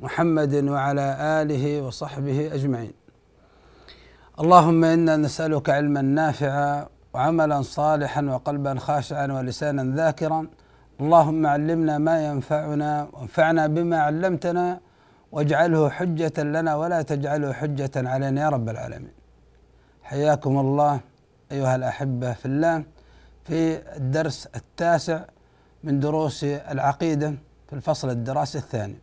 محمد 0.00 0.54
وعلى 0.54 1.16
آله 1.20 1.82
وصحبه 1.82 2.54
أجمعين. 2.54 2.92
اللهم 4.40 4.84
إنا 4.84 5.16
نسألك 5.16 5.70
علما 5.70 6.02
نافعا 6.02 6.86
وعملا 7.14 7.62
صالحا 7.62 8.22
وقلبا 8.22 8.78
خاشعا 8.78 9.26
ولسانا 9.32 9.96
ذاكرا. 9.96 10.46
اللهم 11.00 11.46
علمنا 11.46 11.98
ما 11.98 12.26
ينفعنا 12.26 13.08
وانفعنا 13.12 13.66
بما 13.66 13.98
علمتنا 13.98 14.80
واجعله 15.32 15.88
حجة 15.90 16.42
لنا 16.42 16.76
ولا 16.76 17.02
تجعله 17.02 17.52
حجة 17.52 17.90
علينا 17.96 18.40
يا 18.42 18.48
رب 18.48 18.68
العالمين. 18.68 19.12
حياكم 20.02 20.58
الله 20.58 21.00
أيها 21.52 21.76
الأحبة 21.76 22.32
في 22.32 22.46
الله 22.46 22.84
في 23.44 23.82
الدرس 23.96 24.48
التاسع 24.56 25.20
من 25.84 26.00
دروس 26.00 26.44
العقيدة 26.44 27.34
في 27.66 27.72
الفصل 27.72 28.10
الدراسي 28.10 28.58
الثاني. 28.58 28.98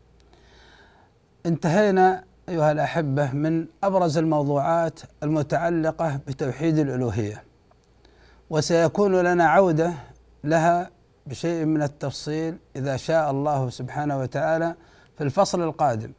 انتهينا 1.46 2.24
أيها 2.50 2.72
الأحبة 2.72 3.32
من 3.32 3.66
أبرز 3.84 4.18
الموضوعات 4.18 5.00
المتعلقة 5.24 6.20
بتوحيد 6.28 6.78
الألوهية 6.78 7.44
وسيكون 8.50 9.16
لنا 9.22 9.46
عودة 9.46 9.94
لها 10.44 10.90
بشيء 11.26 11.66
من 11.66 11.82
التفصيل 11.84 12.58
إذا 12.76 12.98
شاء 12.98 13.32
الله 13.32 13.70
سبحانه 13.70 14.20
وتعالى 14.20 14.76
في 15.18 15.24
الفصل 15.24 15.62
القادم. 15.62 16.12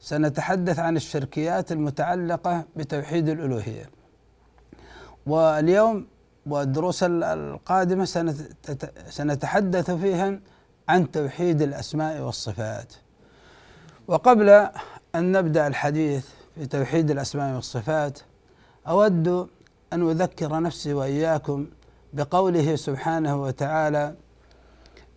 سنتحدث 0.00 0.78
عن 0.78 0.96
الشركيات 0.96 1.72
المتعلقة 1.72 2.64
بتوحيد 2.76 3.28
الألوهية. 3.28 3.90
واليوم 5.26 6.06
والدروس 6.46 7.02
القادمة 7.02 8.04
سنتحدث 9.08 9.90
فيها 9.90 10.40
عن 10.88 11.10
توحيد 11.10 11.62
الأسماء 11.62 12.20
والصفات. 12.20 12.92
وقبل 14.08 14.48
أن 15.14 15.32
نبدأ 15.32 15.66
الحديث 15.66 16.26
في 16.54 16.66
توحيد 16.66 17.10
الأسماء 17.10 17.54
والصفات 17.54 18.18
أود 18.88 19.48
أن 19.92 20.10
أذكر 20.10 20.60
نفسي 20.60 20.94
وإياكم 20.94 21.66
بقوله 22.12 22.76
سبحانه 22.76 23.42
وتعالى 23.42 24.14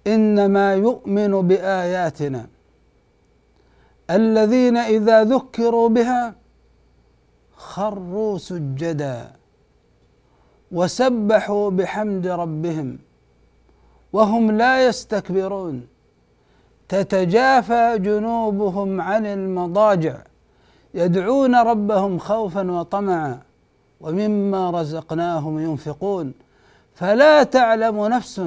إنما 0.08 0.74
يؤمن 0.74 1.48
بآياتنا 1.48 2.48
الذين 4.10 4.78
إذا 4.78 5.24
ذكروا 5.24 5.90
بها 5.90 6.36
خروا 7.56 8.38
سجدا 8.38 9.32
وسبحوا 10.72 11.70
بحمد 11.70 12.28
ربهم 12.28 13.00
وهم 14.14 14.52
لا 14.52 14.88
يستكبرون. 14.88 15.88
تتجافى 16.92 17.98
جنوبهم 18.00 19.02
عن 19.02 19.26
المضاجع 19.26 20.16
يدعون 20.94 21.56
ربهم 21.56 22.20
خوفا 22.20 22.72
وطمعا 22.72 23.40
ومما 24.02 24.72
رزقناهم 24.72 25.60
ينفقون. 25.60 26.34
فلا 26.96 27.44
تعلم 27.44 28.08
نفس 28.08 28.42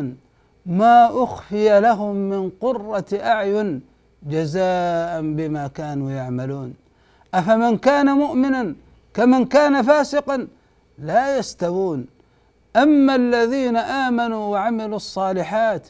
ما 0.66 1.24
أخفي 1.24 1.80
لهم 1.80 2.14
من 2.14 2.50
قرة 2.60 3.04
أعين 3.14 3.82
جزاء 4.22 5.20
بما 5.22 5.66
كانوا 5.66 6.10
يعملون. 6.10 6.74
أفمن 7.34 7.76
كان 7.78 8.06
مؤمنا 8.06 8.74
كمن 9.14 9.44
كان 9.44 9.82
فاسقا 9.82 10.48
لا 10.98 11.38
يستوون. 11.38 12.06
أما 12.76 13.14
الذين 13.14 13.76
آمنوا 13.76 14.44
وعملوا 14.52 14.96
الصالحات 14.96 15.88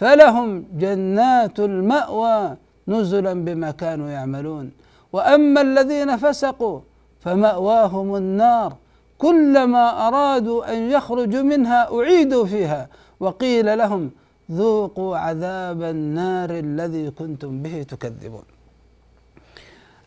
فلهم 0.00 0.64
جنات 0.72 1.60
المأوى 1.60 2.56
نزلا 2.88 3.34
بما 3.44 3.70
كانوا 3.70 4.10
يعملون. 4.10 4.70
وأما 5.12 5.60
الذين 5.60 6.16
فسقوا 6.16 6.80
فمأواهم 7.20 8.16
النار. 8.16 8.76
كلما 9.18 10.08
أرادوا 10.08 10.72
أن 10.72 10.78
يخرجوا 10.90 11.42
منها 11.42 11.80
أعيدوا 11.94 12.44
فيها. 12.46 12.88
وقيل 13.20 13.78
لهم 13.78 14.10
ذوقوا 14.50 15.16
عذاب 15.16 15.82
النار 15.82 16.50
الذي 16.50 17.10
كنتم 17.10 17.62
به 17.62 17.82
تكذبون. 17.82 18.44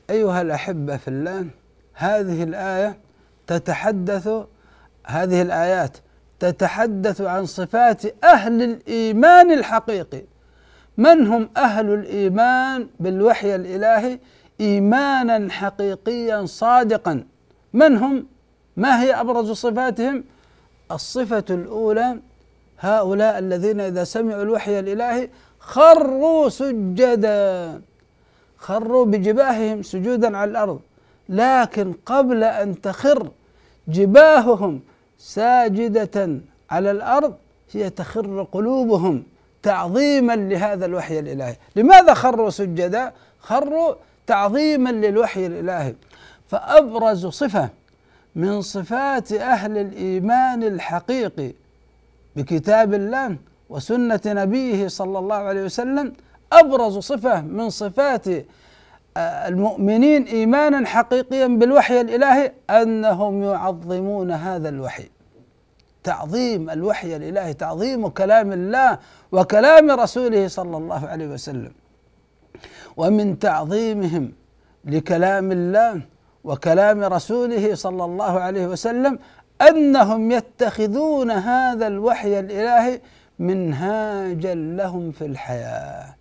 أيها 0.10 0.42
الأحبة 0.42 0.98
في 0.98 1.08
الله 1.08 1.48
هذه 1.94 2.44
الآية 2.44 2.98
تتحدث 3.48 4.30
هذه 5.06 5.42
الآيات 5.42 5.98
تتحدث 6.40 7.22
عن 7.22 7.46
صفات 7.46 8.24
أهل 8.24 8.62
الإيمان 8.62 9.52
الحقيقي. 9.52 10.24
من 10.98 11.28
هم 11.28 11.50
أهل 11.58 11.94
الإيمان 11.94 12.88
بالوحي 13.00 13.56
الإلهي؟ 13.56 14.20
إيمانا 14.62 15.52
حقيقيا 15.52 16.46
صادقا. 16.46 17.24
من 17.74 17.98
هم؟ 17.98 18.26
ما 18.78 19.02
هي 19.02 19.14
أبرز 19.14 19.52
صفاتهم؟ 19.52 20.24
الصفة 20.92 21.46
الأولى 21.50 22.20
هؤلاء 22.80 23.40
الذين 23.40 23.80
إذا 23.80 24.04
سمعوا 24.04 24.44
الوحي 24.44 24.80
الإلهي 24.80 25.30
خروا 25.60 26.50
سجدا. 26.50 27.82
خروا 28.58 29.06
بجباههم 29.06 29.84
سجودا 29.84 30.38
على 30.38 30.52
الأرض. 30.52 30.80
لكن 31.30 31.94
قبل 32.06 32.44
أن 32.44 32.82
تخر 32.82 33.32
جباههم 33.88 34.82
ساجدة 35.20 36.40
على 36.70 36.92
الأرض 36.92 37.36
هي 37.72 37.90
تخر 37.90 38.48
قلوبهم 38.52 39.24
تعظيما 39.64 40.36
لهذا 40.36 40.86
الوحي 40.86 41.20
الإلهي. 41.20 41.56
لماذا 41.76 42.14
خروا 42.14 42.50
سجدا؟ 42.50 43.12
خروا 43.40 43.96
تعظيما 44.28 44.90
للوحي 44.90 45.46
الإلهي. 45.46 45.96
فأبرز 46.48 47.26
صفة 47.28 47.70
من 48.36 48.62
صفات 48.62 49.32
أهل 49.32 49.78
الإيمان 49.78 50.64
الحقيقي 50.64 51.52
بكتاب 52.36 52.94
الله 52.94 53.36
وسنة 53.70 54.22
نبيه 54.26 54.88
صلى 54.88 55.20
الله 55.20 55.36
عليه 55.36 55.64
وسلم 55.64 56.14
أبرز 56.54 56.98
صفة 56.98 57.42
من 57.42 57.70
صفات 57.70 58.26
المؤمنين 59.18 60.24
إيمانا 60.24 60.88
حقيقيا 60.88 61.48
بالوحي 61.48 62.02
الإلهي 62.02 62.52
أنهم 62.70 63.44
يعظمون 63.44 64.32
هذا 64.32 64.70
الوحي. 64.70 65.10
تعظيم 66.04 66.70
الوحي 66.70 67.16
الإلهي 67.16 67.54
تعظيم 67.54 68.08
كلام 68.08 68.52
الله 68.52 69.00
وكلام 69.32 69.92
رسوله 69.92 70.48
صلى 70.48 70.78
الله 70.78 71.08
عليه 71.08 71.28
وسلم. 71.28 71.72
ومن 72.98 73.40
تعظيمهم 73.40 74.32
لكلام 74.86 75.52
الله 75.52 76.02
وكلام 76.44 77.04
رسوله 77.04 77.76
صلى 77.76 78.06
الله 78.06 78.40
عليه 78.40 78.68
وسلم 78.68 79.20
أنهم 79.62 80.32
يتخذون 80.32 81.32
هذا 81.32 81.88
الوحي 81.88 82.40
الإلهي 82.40 83.02
منهاجا 83.40 84.56
لهم 84.56 85.12
في 85.12 85.26
الحياة. 85.26 86.16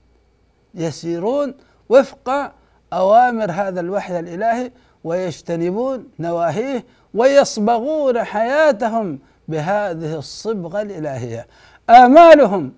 يسيرون 0.74 1.54
وفق 1.88 2.52
أوامر 2.92 3.50
هذا 3.50 3.80
الوحي 3.80 4.18
الإلهي 4.18 4.70
ويجتنبون 5.04 6.08
نواهيه 6.18 6.84
ويصبغون 7.14 8.24
حياتهم 8.24 9.18
بهذه 9.48 10.18
الصبغة 10.18 10.82
الإلهية. 10.82 11.46
آمالهم 11.90 12.72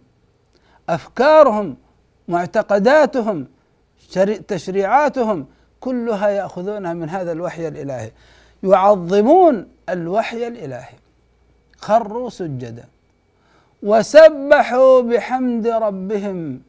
أفكارهم 0.89 1.77
معتقداتهم 2.29 3.47
تشريعاتهم 4.49 5.47
كلها 5.81 6.29
يأخذونها 6.29 6.93
من 6.93 7.11
هذا 7.11 7.33
الوحي 7.33 7.69
الإلهي. 7.69 8.13
يعظمون 8.63 9.69
الوحي 9.89 10.47
الإلهي. 10.47 10.95
خروا 11.77 12.31
سجدا. 12.31 12.85
وسبحوا 13.83 15.01
بحمد 15.01 15.67
ربهم 15.67 16.61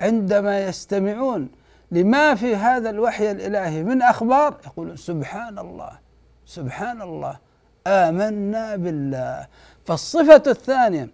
عندما 0.00 0.66
يستمعون. 0.66 1.48
لما 1.92 2.34
في 2.34 2.56
هذا 2.56 2.90
الوحي 2.90 3.30
الإلهي 3.30 3.82
من 3.82 4.02
أخبار؟ 4.02 4.56
يقولون 4.66 4.96
سبحان 4.96 5.58
الله 5.58 5.90
سبحان 6.46 7.02
الله 7.02 7.36
آمنا 7.86 8.76
بالله. 8.76 9.46
فالصفة 9.86 10.42
الثانية 10.46 11.08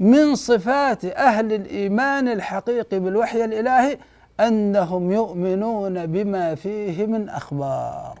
من 0.00 0.34
صفات 0.34 1.04
أهل 1.04 1.52
الإيمان 1.52 2.28
الحقيقي 2.28 2.98
بالوحي 2.98 3.44
الإلهي 3.44 3.98
أنهم 4.40 5.12
يؤمنون 5.12 6.06
بما 6.06 6.54
فيه 6.54 7.06
من 7.06 7.28
أخبار. 7.28 8.18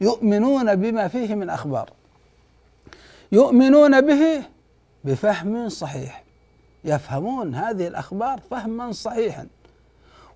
يؤمنون 0.00 0.74
بما 0.74 1.08
فيه 1.08 1.34
من 1.34 1.50
أخبار. 1.50 1.90
يؤمنون 3.32 4.00
به 4.00 4.42
بفهم 5.04 5.68
صحيح. 5.68 6.24
يفهمون 6.84 7.54
هذه 7.54 7.88
الأخبار 7.88 8.40
فهما 8.50 8.92
صحيحا. 8.92 9.46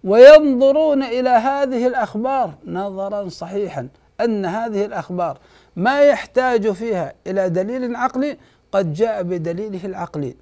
وينظرون 0.04 1.02
إلى 1.02 1.28
هذه 1.28 1.86
الأخبار 1.86 2.54
نظرا 2.66 3.28
صحيحا 3.28 3.88
أن 4.20 4.46
هذه 4.46 4.84
الأخبار 4.84 5.38
ما 5.76 6.00
يحتاج 6.00 6.70
فيها 6.70 7.12
إلى 7.26 7.50
دليل 7.50 7.96
عقلي 7.96 8.38
قد 8.72 8.92
جاء 8.92 9.22
بدليله 9.22 9.86
العقلي. 9.86 10.36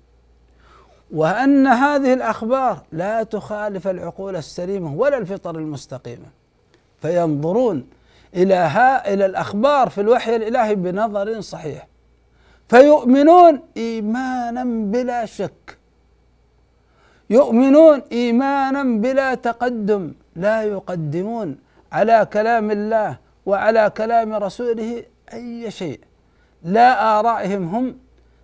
وأن 1.13 1.67
هذه 1.67 2.13
الأخبار 2.13 2.83
لا 2.93 3.23
تخالف 3.23 3.89
العقول 3.89 4.37
السليمة 4.37 4.95
ولا 4.95 5.19
الفطر 5.19 5.57
المستقيمة 5.57 6.27
فينظرون 7.03 7.87
إلى 8.35 8.55
ها 8.55 9.15
إلى 9.15 9.27
الأخبار 9.27 9.89
في 9.89 10.01
الوحي 10.01 10.37
الإلهي 10.37 10.75
بنظر 10.75 11.41
صحيح. 11.41 11.87
فيؤمنون 12.69 13.61
إيمانا 13.77 14.65
بلا 14.65 15.27
شك 15.27 15.79
يؤمنون 17.31 18.03
إيمانا 18.13 18.83
بلا 19.05 19.35
تقدم 19.35 20.13
لا 20.37 20.63
يقدمون 20.63 21.59
على 21.93 22.29
كلام 22.33 22.71
الله 22.71 23.17
وعلى 23.47 23.93
كلام 23.97 24.35
رسوله 24.35 25.05
أي 25.33 25.71
شيء. 25.71 26.01
لا 26.63 27.19
آرائهم 27.19 27.75
هم 27.75 27.97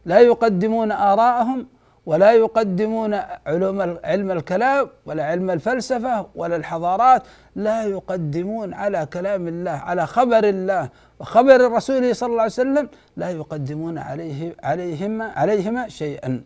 لا 0.05 0.19
يقدمون 0.21 0.93
آراءهم 0.93 1.67
ولا 2.07 2.33
يقدمون 2.33 3.15
علوم 3.47 3.99
علم 4.05 4.31
الكلام 4.31 4.89
ولا 5.07 5.25
علم 5.25 5.51
الفلسفة 5.51 6.27
ولا 6.35 6.57
الحضارات 6.57 7.23
لا 7.57 7.83
يقدمون 7.83 8.75
على 8.75 9.07
كلام 9.13 9.49
الله 9.49 9.71
على 9.71 10.07
خبر 10.07 10.45
الله. 10.45 10.89
وخبر 11.21 11.73
رسوله 11.73 12.13
صلى 12.13 12.31
الله 12.31 12.43
عليه 12.43 12.53
وسلم 12.53 12.89
لا 13.17 13.31
يقدمون 13.31 13.99
عليه 13.99 14.57
عليهما 14.63 15.25
عليهما 15.25 15.89
شيئا. 15.89 16.41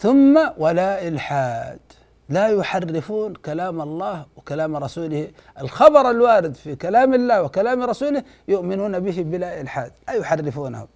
ثم 0.00 0.40
ولا 0.58 1.08
إلحاد. 1.08 1.78
لا 2.28 2.48
يحرفون 2.48 3.34
كلام 3.34 3.80
الله 3.80 4.26
وكلام 4.36 4.76
رسوله. 4.76 5.28
الخبر 5.60 6.10
الوارد 6.10 6.54
في 6.54 6.76
كلام 6.76 7.14
الله 7.14 7.42
وكلام 7.42 7.82
رسوله 7.82 8.22
يؤمنون 8.48 9.00
به 9.00 9.22
بلا 9.22 9.60
إلحاد. 9.60 9.92
لا 10.08 10.14
يحرفونه 10.14 10.86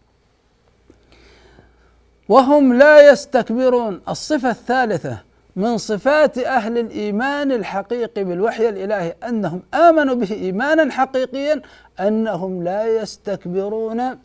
وهم 2.29 2.79
لا 2.79 3.11
يستكبرون. 3.11 4.01
الصفة 4.09 4.51
الثالثة 4.51 5.19
من 5.57 5.79
صفات 5.79 6.39
أهل 6.39 6.79
الإيمان 6.79 7.53
الحقيقي 7.53 8.25
بالوحي 8.25 8.69
الإلهي 8.69 9.15
أنهم 9.29 9.63
آمنوا 9.75 10.15
به 10.15 10.33
إيمانا 10.33 10.93
حقيقيا 10.93 11.63
أنهم 12.01 12.65
لا 12.65 12.97
يستكبرون 13.03 14.19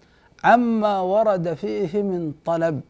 عما 0.44 1.00
ورد 1.00 1.54
فيه 1.54 2.02
من 2.02 2.34
طلب. 2.46 2.82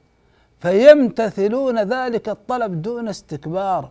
فيمتثلون 0.59 1.79
ذلك 1.79 2.29
الطلب 2.29 2.81
دون 2.81 3.07
استكبار. 3.07 3.89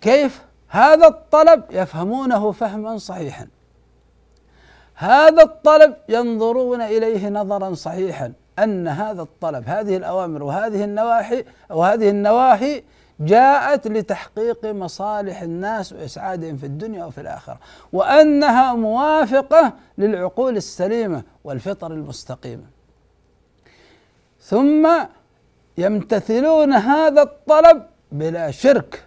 كيف؟ 0.00 0.42
هذا 0.68 1.06
الطلب 1.06 1.62
يفهمونه 1.70 2.52
فهما 2.52 2.98
صحيحا. 2.98 3.48
هذا 4.94 5.42
الطلب 5.42 5.94
ينظرون 6.08 6.80
إليه 6.82 7.28
نظرا 7.28 7.74
صحيحا 7.74 8.32
أن 8.58 8.88
هذا 8.88 9.22
الطلب 9.22 9.68
هذه 9.68 9.96
الأوامر 9.96 10.42
وهذه 10.42 10.84
النواحي 10.84 11.44
وهذه 11.70 12.10
النواهي 12.10 12.82
جاءت 13.20 13.86
لتحقيق 13.86 14.64
مصالح 14.64 15.42
الناس 15.42 15.92
وإسعادهم 15.92 16.56
في 16.56 16.66
الدنيا 16.66 17.04
وفي 17.04 17.20
الآخرة 17.20 17.58
وأنها 17.92 18.74
موافقة 18.74 19.72
للعقول 19.98 20.56
السليمة 20.56 21.22
والفطر 21.44 21.92
المستقيمه 21.92 22.73
ثم 24.44 24.84
يمتثلون 25.78 26.72
هذا 26.72 27.22
الطلب 27.22 27.82
بلا 28.12 28.50
شرك. 28.50 29.04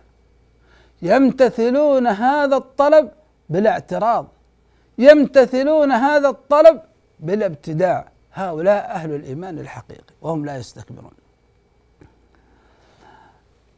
يمتثلون 1.01 2.07
هذا 2.07 2.55
الطلب 2.55 3.11
بلا 3.49 3.69
اعتراض. 3.69 4.27
يمتثلون 4.97 5.91
هذا 5.91 6.29
الطلب 6.29 6.81
بلا 7.19 7.45
ابتداع. 7.45 8.07
هؤلاء 8.33 8.85
أهل 8.91 9.15
الإيمان 9.15 9.59
الحقيقي 9.59 10.13
وهم 10.21 10.45
لا 10.45 10.57
يستكبرون. 10.57 11.11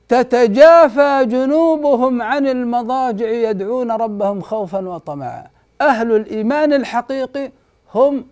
تتجافى 0.10 1.26
جنوبهم 1.26 2.22
عن 2.22 2.48
المضاجع 2.48 3.30
يدعون 3.30 3.92
ربهم 3.92 4.42
خوفا 4.42 4.88
وطمعا. 4.88 5.48
أهل 5.82 6.16
الإيمان 6.16 6.74
الحقيقي 6.74 7.52
هم 7.96 8.26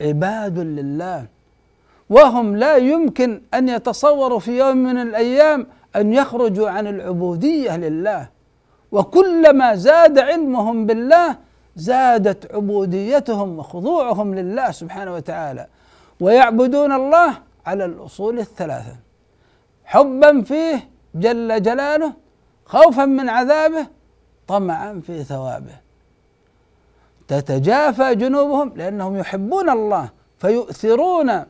عباد 0.00 0.58
لله. 0.58 1.26
وهم 2.12 2.56
لا 2.56 2.76
يمكن 2.76 3.42
أن 3.54 3.68
يتصوروا 3.68 4.38
في 4.38 4.58
يوم 4.58 4.76
من 4.76 4.98
الأيام 4.98 5.66
أن 5.96 6.12
يخرجوا 6.12 6.70
عن 6.70 6.86
العبودية 6.86 7.76
لله. 7.76 8.28
وكلما 8.92 9.74
زاد 9.74 10.18
علمهم 10.18 10.86
بالله 10.86 11.36
زادت 11.76 12.54
عبوديتهم 12.54 13.58
وخضوعهم 13.58 14.34
لله 14.34 14.70
سبحانه 14.70 15.14
وتعالى. 15.14 15.66
ويعبدون 16.20 16.92
الله 16.92 17.30
على 17.66 17.84
الأصول 17.84 18.38
الثلاثة 18.38 18.96
حبا 19.84 20.42
فيه 20.42 20.88
جل 21.14 21.62
جلاله 21.62 22.12
خوفا 22.66 23.04
من 23.04 23.28
عذابه 23.28 23.86
طمعا 24.48 25.00
في 25.06 25.24
ثوابه. 25.24 25.76
تتجافى 27.28 28.14
جنوبهم 28.14 28.72
لأنهم 28.76 29.16
يحبون 29.16 29.70
الله 29.70 30.08
فيؤثرون 30.38 31.44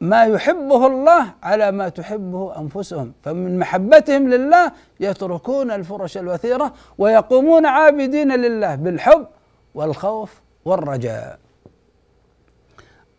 ما 0.00 0.24
يحبه 0.24 0.86
الله 0.86 1.26
على 1.42 1.70
ما 1.70 1.88
تحبه 1.88 2.58
أنفسهم. 2.58 3.12
فمن 3.22 3.58
محبتهم 3.58 4.28
لله 4.28 4.72
يتركون 5.00 5.70
الفرش 5.70 6.18
الوثيرة 6.18 6.74
ويقومون 6.98 7.66
عابدين 7.66 8.32
لله 8.32 8.74
بالحب 8.74 9.26
والخوف 9.74 10.40
والرجاء. 10.64 11.38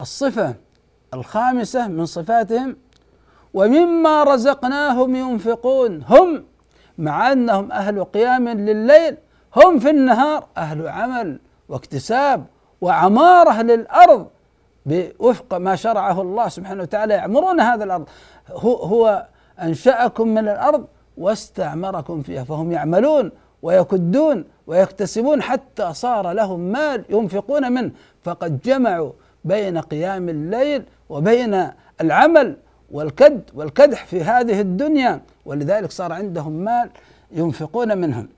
الصفة 0.02 0.56
الخامسة 1.14 1.88
من 1.88 2.06
صفاتهم 2.06 2.78
ومما 3.54 4.24
رزقناهم 4.24 5.16
ينفقون 5.16 6.04
هم 6.08 6.46
مع 6.98 7.32
أنهم 7.32 7.72
أهل 7.72 8.04
قيام 8.04 8.50
لليل 8.50 9.18
هم 9.56 9.80
في 9.80 9.90
النهار 9.90 10.48
أهل 10.58 10.88
عمل 10.88 11.40
واكتساب 11.70 12.46
وعمارة 12.82 13.62
للأرض. 13.62 14.28
بوفق 14.86 15.54
ما 15.54 15.76
شرعه 15.76 16.22
الله 16.22 16.48
سبحانه 16.48 16.82
وتعالى 16.84 17.14
يعمرون 17.14 17.60
هذا 17.60 17.84
الأرض. 17.84 18.08
هو 18.50 18.74
هو 18.74 19.26
أنشأكم 19.62 20.28
من 20.28 20.48
الأرض 20.48 20.86
واستعمركم 21.18 22.22
فيها 22.22 22.44
فهم 22.44 22.72
يعملون 22.72 23.32
ويكدون 23.62 24.46
ويكتسبون 24.68 25.42
حتى 25.42 25.94
صار 25.94 26.32
لهم 26.32 26.60
مال 26.60 27.06
ينفقون 27.10 27.72
منه. 27.72 27.92
فقد 28.24 28.60
جمعوا 28.62 29.12
بين 29.46 29.78
قيام 29.78 30.30
الليل 30.30 30.84
وبين 31.10 31.68
العمل 32.02 32.56
والكد 32.92 33.42
والكدح 33.56 34.06
في 34.06 34.24
هذه 34.24 34.62
الدنيا 34.62 35.22
ولذلك 35.46 35.92
صار 35.92 36.14
عندهم 36.14 36.52
مال 36.52 36.90
ينفقون 37.32 37.98
منهم. 37.98 38.30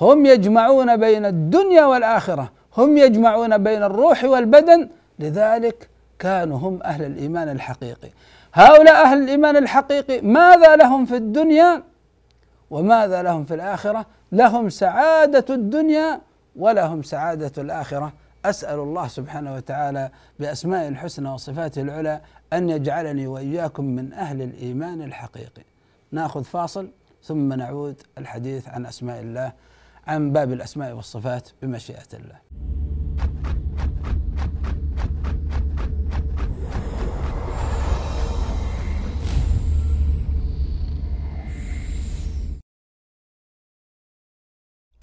هم 0.00 0.26
يجمعون 0.26 0.96
بين 0.96 1.26
الدنيا 1.26 1.84
والآخرة 1.84 2.52
هم 2.76 2.98
يجمعون 2.98 3.58
بين 3.58 3.82
الروح 3.82 4.24
والبدن 4.24 4.88
لذلك 5.18 5.88
كانوا 6.18 6.58
هم 6.58 6.82
أهل 6.82 7.04
الإيمان 7.04 7.48
الحقيقي. 7.48 8.10
هؤلاء 8.54 9.04
أهل 9.04 9.22
الإيمان 9.22 9.56
الحقيقي 9.56 10.20
ماذا 10.20 10.76
لهم 10.76 11.06
في 11.06 11.16
الدنيا 11.16 11.82
وماذا 12.70 13.22
لهم 13.22 13.44
في 13.44 13.54
الآخرة؟ 13.54 14.06
لهم 14.32 14.68
سعادة 14.68 15.54
الدنيا 15.54 16.20
ولهم 16.56 17.02
سعادة 17.02 17.62
الآخرة. 17.62 18.12
أسأل 18.44 18.78
الله 18.78 19.08
سبحانه 19.08 19.54
وتعالى 19.54 20.10
بأسماء 20.38 20.88
الحسنى 20.88 21.28
وصفاته 21.28 21.82
العلى 21.82 22.20
أن 22.52 22.70
يجعلني 22.70 23.26
وإياكم 23.26 23.84
من 23.84 24.12
أهل 24.12 24.42
الإيمان 24.42 25.02
الحقيقي. 25.02 25.62
نأخذ 26.12 26.44
فاصل 26.44 26.90
ثم 27.22 27.52
نعود 27.52 28.02
الحديث 28.18 28.68
عن 28.68 28.86
أسماء 28.86 29.20
الله 29.20 29.52
عن 30.06 30.32
باب 30.32 30.52
الأسماء 30.52 30.92
والصفات 30.92 31.48
بمشيئة 31.62 32.08
الله. 32.14 32.36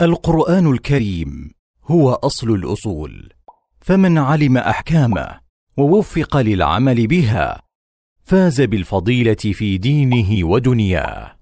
القرآن 0.01 0.71
الكريم 0.71 1.51
هو 1.85 2.13
أصل 2.13 2.49
الأصول 2.49 3.33
فمن 3.81 4.17
علم 4.17 4.57
أحكامه 4.57 5.39
ووفق 5.77 6.37
للعمل 6.37 7.07
بها 7.07 7.61
فاز 8.23 8.61
بالفضيلة 8.61 9.33
في 9.33 9.77
دينه 9.77 10.47
ودنياه 10.47 11.35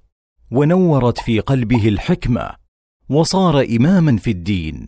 ونورت 0.51 1.17
في 1.17 1.39
قلبه 1.39 1.87
الحكمة 1.87 2.49
وصار 3.09 3.61
إماما 3.63 4.17
في 4.17 4.31
الدين. 4.31 4.87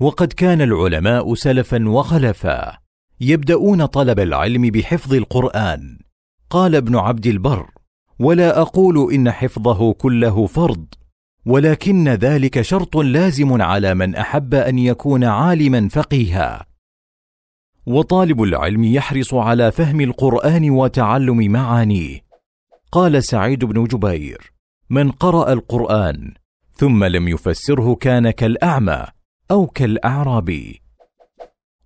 وقد 0.00 0.32
كان 0.32 0.60
العلماء 0.60 1.34
سلفا 1.34 1.88
وخلفا 1.88 2.78
يبدأون 3.20 3.86
طلب 3.86 4.20
العلم 4.20 4.62
بحفظ 4.62 5.14
القرآن. 5.14 5.98
قال 6.50 6.74
ابن 6.74 6.96
عبد 6.96 7.26
البر 7.26 7.70
ولا 8.18 8.60
أقول 8.60 9.12
إن 9.12 9.30
حفظه 9.30 9.92
كله 9.92 10.46
فرض 10.46 10.86
ولكن 11.46 12.08
ذلك 12.08 12.62
شرط 12.62 12.96
لازم 12.96 13.62
على 13.62 13.94
من 13.94 14.14
أحب 14.14 14.54
أن 14.54 14.78
يكون 14.78 15.24
عالما 15.24 15.88
فقيها. 15.88 16.66
وطالب 17.86 18.42
العلم 18.42 18.84
يحرص 18.84 19.34
على 19.34 19.72
فهم 19.72 20.00
القرآن 20.00 20.70
وتعلم 20.70 21.52
معانيه. 21.52 22.20
قال 22.92 23.24
سعيد 23.24 23.64
بن 23.64 23.84
جبير 23.84 24.52
من 24.90 25.10
قرأ 25.10 25.52
القرآن 25.52 26.34
ثم 26.76 27.04
لم 27.04 27.28
يفسره 27.28 27.94
كان 27.94 28.30
كالأعمى 28.30 29.04
أو 29.50 29.66
كالاعرابي 29.66 30.82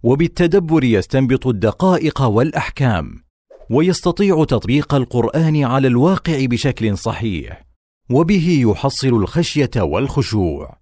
وبالتدبر 0.03 0.85
يستنبط 0.85 1.47
الدقائق 1.47 2.23
والأحكام 2.23 3.25
ويستطيع 3.71 4.45
تطبيق 4.45 4.95
القرآن 4.95 5.65
على 5.65 5.89
الواقع 5.89 6.47
بشكل 6.47 6.99
صحيح. 6.99 7.70
وبه 8.11 8.59
يحصل 8.63 9.09
الخشية 9.09 9.71
والخشوع. 9.77 10.81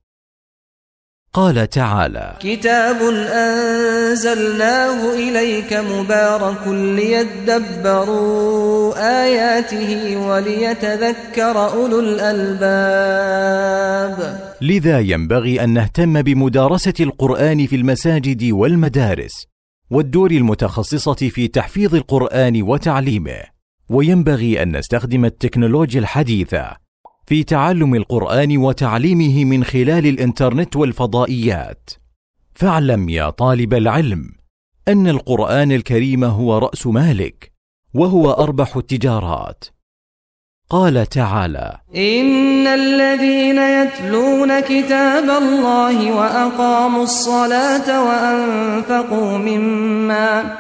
قال 1.33 1.71
تعالى 1.71 2.37
كتاب 2.41 2.97
أنزلناه 3.33 5.15
إليك 5.15 5.73
مبارك 5.73 6.69
ليدبروا 6.97 8.15
آياته 9.25 10.17
وليتذكر 10.17 11.69
أولو 11.73 12.01
الألباب. 12.01 12.99
لذا 14.61 15.01
ينبغي 15.01 15.65
أن 15.65 15.71
نهتم 15.75 16.23
بمدارسة 16.23 16.95
القرآن 17.01 17.67
في 17.67 17.77
المساجد 17.77 18.53
والمدارس 18.53 19.47
والدور 19.91 20.31
المتخصصة 20.31 21.15
في 21.15 21.49
تحفيظ 21.49 21.95
القرآن 21.95 22.63
وتعليمه. 22.63 23.41
وينبغي 23.91 24.63
أن 24.63 24.77
نستخدم 24.77 25.25
التكنولوجيا 25.25 26.01
الحديثة 26.01 26.88
في 27.29 27.45
تعلم 27.45 27.95
القرآن 27.95 28.57
وتعليمه 28.57 29.45
من 29.45 29.65
خلال 29.65 30.07
الإنترنت 30.07 30.77
والفضائيات. 30.77 31.91
فاعلم 32.55 33.09
يا 33.09 33.31
طالب 33.31 33.75
العلم 33.75 34.31
أن 34.89 35.09
القرآن 35.09 35.73
الكريم 35.73 36.25
هو 36.25 36.59
رأس 36.59 36.87
مالك 36.87 37.53
وهو 37.95 38.31
أربح 38.31 38.77
التجارات. 38.77 39.65
قال 40.71 41.07
تعالى 41.07 41.79
إن 41.97 42.67
الذين 42.67 43.59
يتلون 43.59 44.61
كتاب 44.61 45.31
الله 45.31 46.13
وأقاموا 46.13 47.03
الصلاة 47.03 48.05
وأنفقوا 48.09 49.39
مما 49.39 50.57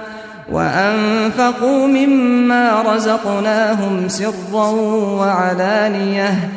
وأنفقوا 0.52 1.86
مما 1.86 2.82
رزقناهم 2.82 4.08
سرا 4.08 4.70
وعلانية 5.20 6.50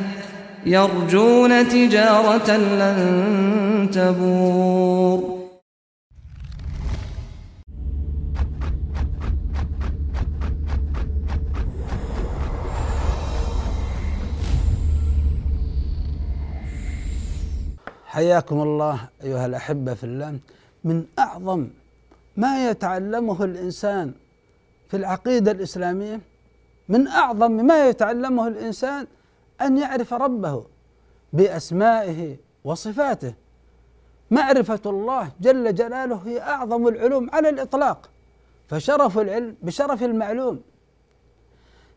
يرجون 0.65 1.69
تجارة 1.69 2.51
لن 2.51 3.89
تبور. 3.93 5.41
حياكم 18.05 18.61
الله 18.61 18.99
أيها 19.23 19.45
الأحبة 19.45 19.93
في 19.93 20.03
الله. 20.03 20.39
من 20.83 21.03
أعظم 21.19 21.67
ما 22.41 22.69
يتعلمه 22.69 23.43
الإنسان 23.43 24.13
في 24.89 24.97
العقيدة 24.97 25.51
الإسلامية؟ 25.51 26.19
من 26.89 27.07
أعظم 27.07 27.51
ما 27.51 27.89
يتعلمه 27.89 28.47
الإنسان 28.47 29.07
أن 29.61 29.77
يعرف 29.77 30.13
ربه 30.13 30.65
بأسمائه 31.33 32.37
وصفاته. 32.63 33.33
معرفة 34.31 34.79
الله 34.85 35.31
جل 35.41 35.75
جلاله 35.75 36.15
هي 36.25 36.41
أعظم 36.41 36.87
العلوم 36.87 37.29
على 37.33 37.49
الإطلاق 37.49 38.09
فشرف 38.69 39.17
العلم 39.17 39.55
بشرف 39.61 40.03
المعلوم. 40.03 40.61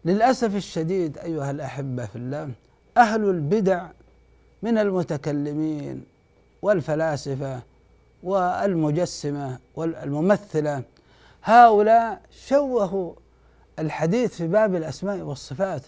للأسف 0.04 0.56
الشديد 0.56 1.18
أيها 1.18 1.50
الأحبة 1.50 2.06
في 2.06 2.16
الله 2.16 2.50
أهل 2.96 3.24
البدع 3.24 3.86
من 4.62 4.78
المتكلمين 4.78 6.04
والفلاسفة 6.62 7.60
والمجسمة 8.24 9.58
والممثلة. 9.76 10.82
هؤلاء 11.44 12.20
شوهوا 12.46 13.12
الحديث 13.78 14.34
في 14.34 14.46
باب 14.46 14.74
الأسماء 14.74 15.18
والصفات. 15.18 15.82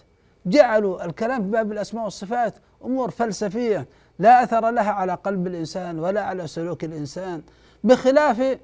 جعلوا 0.45 1.05
الكلام 1.05 1.43
في 1.43 1.49
باب 1.49 1.71
الأسماء 1.71 2.03
والصفات 2.03 2.53
أمور 2.85 3.11
فلسفية. 3.11 3.87
لا 4.19 4.43
أثر 4.43 4.69
لها 4.69 4.91
على 4.91 5.13
قلب 5.13 5.47
الإنسان 5.47 5.99
ولا 5.99 6.21
على 6.21 6.47
سلوك 6.47 6.83
الإنسان. 6.83 7.41
بخلاف 7.83 8.57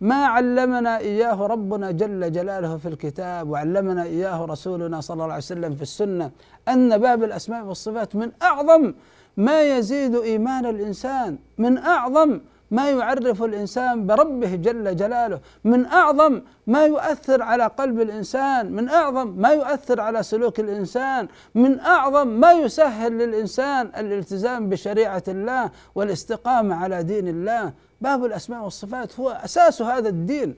ما 0.00 0.26
علمنا 0.26 0.98
إياه 0.98 1.46
ربنا 1.46 1.90
جل 1.90 2.32
جلاله 2.32 2.76
في 2.76 2.88
الكتاب 2.88 3.50
وعلمنا 3.50 4.02
إياه 4.02 4.44
رسولنا 4.44 5.00
صلى 5.00 5.14
الله 5.14 5.24
عليه 5.24 5.36
وسلم 5.36 5.74
في 5.74 5.82
السنة 5.82 6.30
أن 6.68 6.98
باب 6.98 7.24
الأسماء 7.24 7.64
والصفات 7.64 8.16
من 8.16 8.30
أعظم 8.42 8.94
ما 9.36 9.76
يزيد 9.76 10.14
إيمان 10.16 10.66
الإنسان 10.66 11.38
من 11.58 11.78
أعظم 11.78 12.40
ما 12.70 12.90
يعرف 12.90 13.42
الإنسان 13.42 14.06
بربه 14.06 14.54
جل 14.54 14.96
جلاله. 14.96 15.40
من 15.64 15.86
أعظم 15.86 16.42
ما 16.66 16.84
يؤثر 16.84 17.42
على 17.42 17.66
قلب 17.66 18.00
الإنسان 18.00 18.72
من 18.72 18.88
أعظم 18.88 19.28
ما 19.28 19.48
يؤثر 19.48 20.00
على 20.00 20.22
سلوك 20.22 20.60
الإنسان 20.60 21.28
من 21.54 21.80
أعظم 21.80 22.28
ما 22.28 22.52
يسهل 22.52 23.18
للإنسان 23.18 23.90
الالتزام 23.96 24.68
بشريعة 24.68 25.22
الله 25.28 25.70
والاستقامة 25.94 26.74
على 26.74 27.02
دين 27.02 27.28
الله. 27.28 27.72
باب 28.00 28.24
الأسماء 28.24 28.64
والصفات 28.64 29.20
هو 29.20 29.30
أساس 29.30 29.82
هذا 29.82 30.08
الدين. 30.08 30.54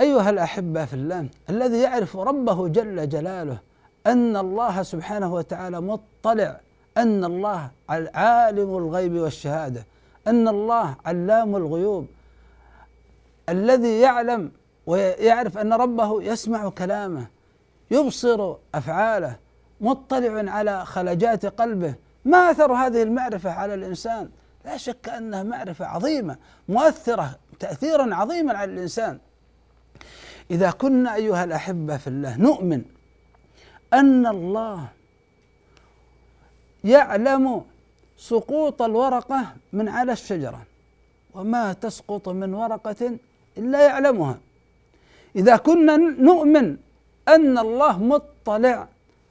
أيها 0.00 0.30
الأحبة 0.30 0.84
في 0.84 0.94
الله 0.94 1.26
الذي 1.50 1.78
يعرف 1.78 2.16
ربه 2.16 2.68
جل 2.68 3.08
جلاله 3.08 3.58
أن 4.06 4.36
الله 4.36 4.82
سبحانه 4.82 5.34
وتعالى 5.34 5.80
مطلع 5.80 6.60
أن 6.96 7.24
الله 7.24 7.70
عالم 8.14 8.76
الغيب 8.76 9.14
والشهادة. 9.14 9.86
أن 10.26 10.48
الله 10.48 10.96
علام 11.04 11.56
الغيوب 11.56 12.06
الذي 13.48 14.00
يعلم 14.00 14.52
ويعرف 14.86 15.58
أن 15.58 15.72
ربه 15.72 16.22
يسمع 16.22 16.68
كلامه 16.68 17.26
يبصر 17.90 18.54
أفعاله 18.74 19.36
مطلع 19.80 20.52
على 20.52 20.86
خلجات 20.86 21.46
قلبه. 21.46 21.94
ما 22.24 22.50
أثر 22.50 22.72
هذه 22.72 23.02
المعرفة 23.02 23.50
على 23.50 23.74
الإنسان؟ 23.74 24.30
لا 24.64 24.76
شك 24.76 25.08
أنها 25.08 25.42
معرفة 25.42 25.86
عظيمة 25.86 26.36
مؤثرة 26.68 27.38
تاثيرا 27.58 28.14
عظيما 28.14 28.58
على 28.58 28.72
الإنسان. 28.72 29.18
إذا 30.50 30.70
كنا 30.70 31.14
أيها 31.14 31.44
الأحبة 31.44 31.96
في 31.96 32.06
الله 32.06 32.36
نؤمن 32.36 32.82
أن 33.92 34.26
الله 34.26 34.88
يعلم 36.84 37.64
سقوط 38.28 38.82
الورقة 38.82 39.46
من 39.72 39.88
على 39.88 40.12
الشجرة 40.12 40.62
وما 41.34 41.72
تسقط 41.72 42.28
من 42.28 42.54
ورقة 42.54 43.16
إلا 43.58 43.86
يعلمها. 43.86 44.38
إذا 45.36 45.56
كنا 45.56 45.96
نؤمن 45.96 46.76
أن 47.28 47.58
الله 47.58 47.98
مطلع 47.98 48.88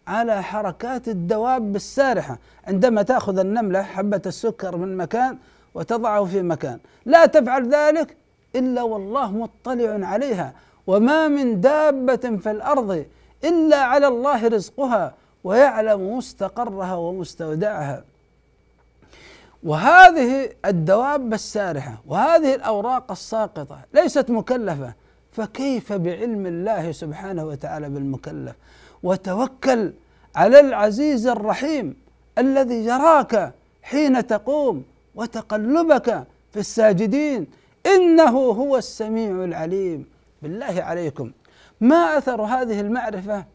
على 0.08 0.44
حركات 0.44 1.08
الدواب 1.08 1.76
السارحة 1.76 2.38
عندما 2.68 3.02
تأخذ 3.02 3.40
النملة 3.40 3.84
حبة 3.84 4.22
السكر 4.26 4.78
من 4.78 4.98
مكان 4.98 5.38
وتضعه 5.74 6.26
في 6.26 6.42
مكان. 6.42 6.80
لا 7.06 7.26
تفعل 7.26 7.74
ذلك 7.74 8.18
إلا 8.56 8.82
والله 8.82 9.32
مطلع 9.32 10.08
عليها. 10.08 10.54
وما 10.88 11.28
من 11.28 11.62
دابة 11.62 12.16
في 12.16 12.52
الأرض 12.52 13.06
إلا 13.44 13.78
على 13.78 14.08
الله 14.08 14.48
رزقها 14.48 15.14
ويعلم 15.44 16.18
مستقرها 16.18 16.96
ومستودعها. 16.96 18.04
وهذه 19.64 20.50
الدواب 20.66 21.34
السارحة 21.34 22.02
وهذه 22.08 22.56
الأوراق 22.56 23.12
الساقطة 23.12 23.80
ليست 23.94 24.30
مكلفة 24.30 24.94
فكيف 25.32 25.94
بعلم 25.94 26.46
الله 26.46 26.92
سبحانه 26.92 27.46
وتعالى 27.46 27.90
بالمكلف؟ 27.90 28.56
وتوكل 29.04 29.94
على 30.36 30.60
العزيز 30.60 31.28
الرحيم 31.28 31.96
الذي 32.38 32.86
يراك 32.86 33.54
حين 33.84 34.28
تقوم 34.28 34.84
وتقلبك 35.16 36.24
في 36.54 36.60
الساجدين. 36.60 37.48
إنه 37.86 38.38
هو 38.40 38.78
السميع 38.78 39.44
العليم. 39.44 40.06
بالله 40.42 40.84
عليكم. 40.84 41.32
ما 41.82 42.18
أثر 42.18 42.42
هذه 42.42 42.80
المعرفة؟ 42.82 43.46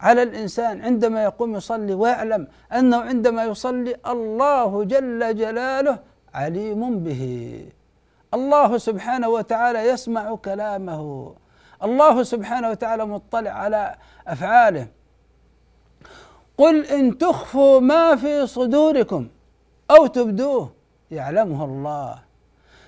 على 0.00 0.22
الإنسان 0.22 0.84
عندما 0.84 1.22
يقوم 1.24 1.56
يصلي 1.56 1.94
ويعلم 1.94 2.46
أنه 2.72 2.96
عندما 2.96 3.44
يصلي 3.44 3.96
الله 4.06 4.84
جل 4.84 5.36
جلاله 5.36 5.98
عليم 6.34 6.98
به. 6.98 7.22
الله 8.34 8.78
سبحانه 8.78 9.28
وتعالى 9.28 9.78
يسمع 9.78 10.34
كلامه. 10.34 11.32
الله 11.82 12.22
سبحانه 12.22 12.70
وتعالى 12.70 13.04
مطلع 13.06 13.50
على 13.50 13.94
أفعاله. 14.26 14.86
قل 16.58 16.84
إن 16.86 17.18
تخفوا 17.18 17.80
ما 17.80 18.16
في 18.16 18.46
صدوركم 18.46 19.28
أو 19.90 20.06
تبدوه 20.06 20.72
يعلمه 21.10 21.64
الله. 21.64 22.18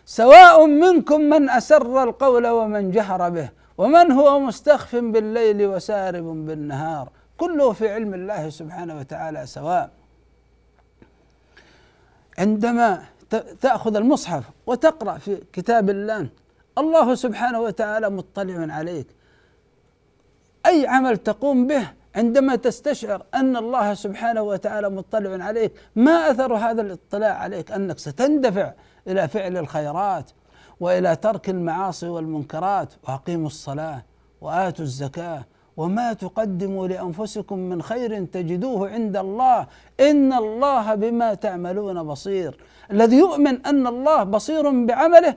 سواء 0.06 0.66
منكم 0.66 1.20
من 1.20 1.50
أسر 1.50 2.02
القول 2.02 2.46
ومن 2.46 2.90
جهر 2.90 3.30
به 3.30 3.48
ومن 3.80 4.12
هو 4.12 4.40
مستخف 4.40 4.96
بالليل 4.96 5.66
وسارب 5.66 6.24
بالنهار؟ 6.24 7.08
كله 7.38 7.72
في 7.72 7.92
علم 7.92 8.14
الله 8.14 8.50
سبحانه 8.50 8.98
وتعالى 8.98 9.46
سواء. 9.46 9.90
عندما 12.38 13.02
تأخذ 13.60 13.96
المصحف 13.96 14.44
وتقرأ 14.66 15.18
في 15.18 15.42
كتاب 15.52 15.90
الله 15.90 16.28
الله 16.78 17.14
سبحانه 17.14 17.60
وتعالى 17.60 18.10
مطلع 18.10 18.74
عليك. 18.74 19.06
أي 20.66 20.86
عمل 20.86 21.16
تقوم 21.16 21.66
به 21.66 21.88
عندما 22.14 22.56
تستشعر 22.56 23.22
أن 23.34 23.56
الله 23.56 23.94
سبحانه 23.94 24.42
وتعالى 24.42 24.90
مطلع 24.90 25.44
عليك 25.44 25.72
ما 25.96 26.30
أثر 26.30 26.54
هذا 26.54 26.82
الاطلاع 26.82 27.38
عليك؟ 27.38 27.72
أنك 27.72 27.98
ستندفع 27.98 28.72
إلى 29.06 29.28
فعل 29.28 29.56
الخيرات. 29.56 30.30
وإلى 30.80 31.16
ترك 31.16 31.50
المعاصي 31.50 32.08
والمنكرات 32.08 32.92
وأقيموا 33.08 33.46
الصلاة 33.46 34.02
وآتوا 34.40 34.84
الزكاة 34.84 35.44
وما 35.76 36.12
تقدموا 36.12 36.88
لأنفسكم 36.88 37.58
من 37.58 37.82
خير 37.82 38.24
تجدوه 38.24 38.90
عند 38.90 39.16
الله. 39.16 39.66
إن 40.00 40.32
الله 40.32 40.94
بما 40.94 41.34
تعملون 41.34 42.02
بصير. 42.02 42.58
الذي 42.90 43.16
يؤمن 43.16 43.66
أن 43.66 43.86
الله 43.86 44.22
بصير 44.22 44.84
بعمله 44.84 45.36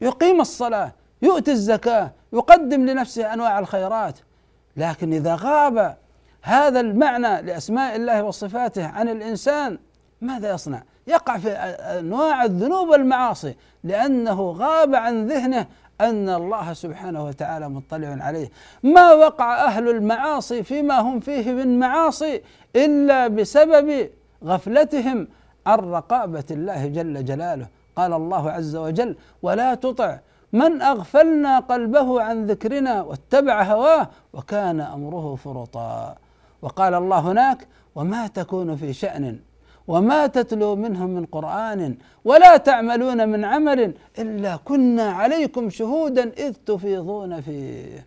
يقيم 0.00 0.40
الصلاة 0.40 0.92
يؤتي 1.22 1.52
الزكاة 1.52 2.12
يقدم 2.32 2.86
لنفسه 2.86 3.34
أنواع 3.34 3.58
الخيرات. 3.58 4.18
لكن 4.76 5.12
إذا 5.12 5.36
غاب 5.40 5.96
هذا 6.42 6.80
المعنى 6.80 7.42
لأسماء 7.42 7.96
الله 7.96 8.22
وصفاته 8.22 8.86
عن 8.86 9.08
الإنسان 9.08 9.78
ماذا 10.20 10.54
يصنع؟ 10.54 10.82
يقع 11.06 11.38
في 11.38 11.50
انواع 11.50 12.44
الذنوب 12.44 12.88
والمعاصي 12.88 13.54
لأنه 13.84 14.50
غاب 14.50 14.94
عن 14.94 15.26
ذهنه 15.26 15.66
أن 16.00 16.28
الله 16.28 16.72
سبحانه 16.72 17.24
وتعالى 17.24 17.68
مطلع 17.68 18.16
عليه. 18.20 18.50
ما 18.82 19.12
وقع 19.12 19.64
أهل 19.64 19.88
المعاصي 19.88 20.62
فيما 20.62 21.00
هم 21.00 21.20
فيه 21.20 21.52
من 21.52 21.78
معاصي 21.78 22.42
إلا 22.76 23.28
بسبب 23.28 24.10
غفلتهم 24.44 25.28
عن 25.66 25.78
رقابة 25.78 26.44
الله 26.50 26.86
جل 26.86 27.24
جلاله. 27.24 27.66
قال 27.96 28.12
الله 28.12 28.50
عز 28.50 28.76
وجل 28.76 29.16
ولا 29.42 29.74
تطع 29.74 30.18
من 30.52 30.82
أغفلنا 30.82 31.58
قلبه 31.58 32.22
عن 32.22 32.46
ذكرنا 32.46 33.02
واتبع 33.02 33.62
هواه 33.62 34.08
وكان 34.32 34.80
أمره 34.80 35.34
فرطا 35.34 36.16
وقال 36.62 36.94
الله 36.94 37.18
هناك 37.18 37.68
وما 37.94 38.26
تكون 38.26 38.76
في 38.76 38.92
شأن 38.92 39.38
وما 39.88 40.26
تتلو 40.26 40.76
منه 40.76 41.06
من 41.06 41.24
قرآن 41.26 41.96
ولا 42.24 42.56
تعملون 42.56 43.28
من 43.28 43.44
عمل 43.44 43.94
إلا 44.18 44.56
كنا 44.56 45.10
عليكم 45.12 45.70
شهودا 45.70 46.32
إذ 46.38 46.52
تفيضون 46.66 47.40
فيه. 47.40 48.06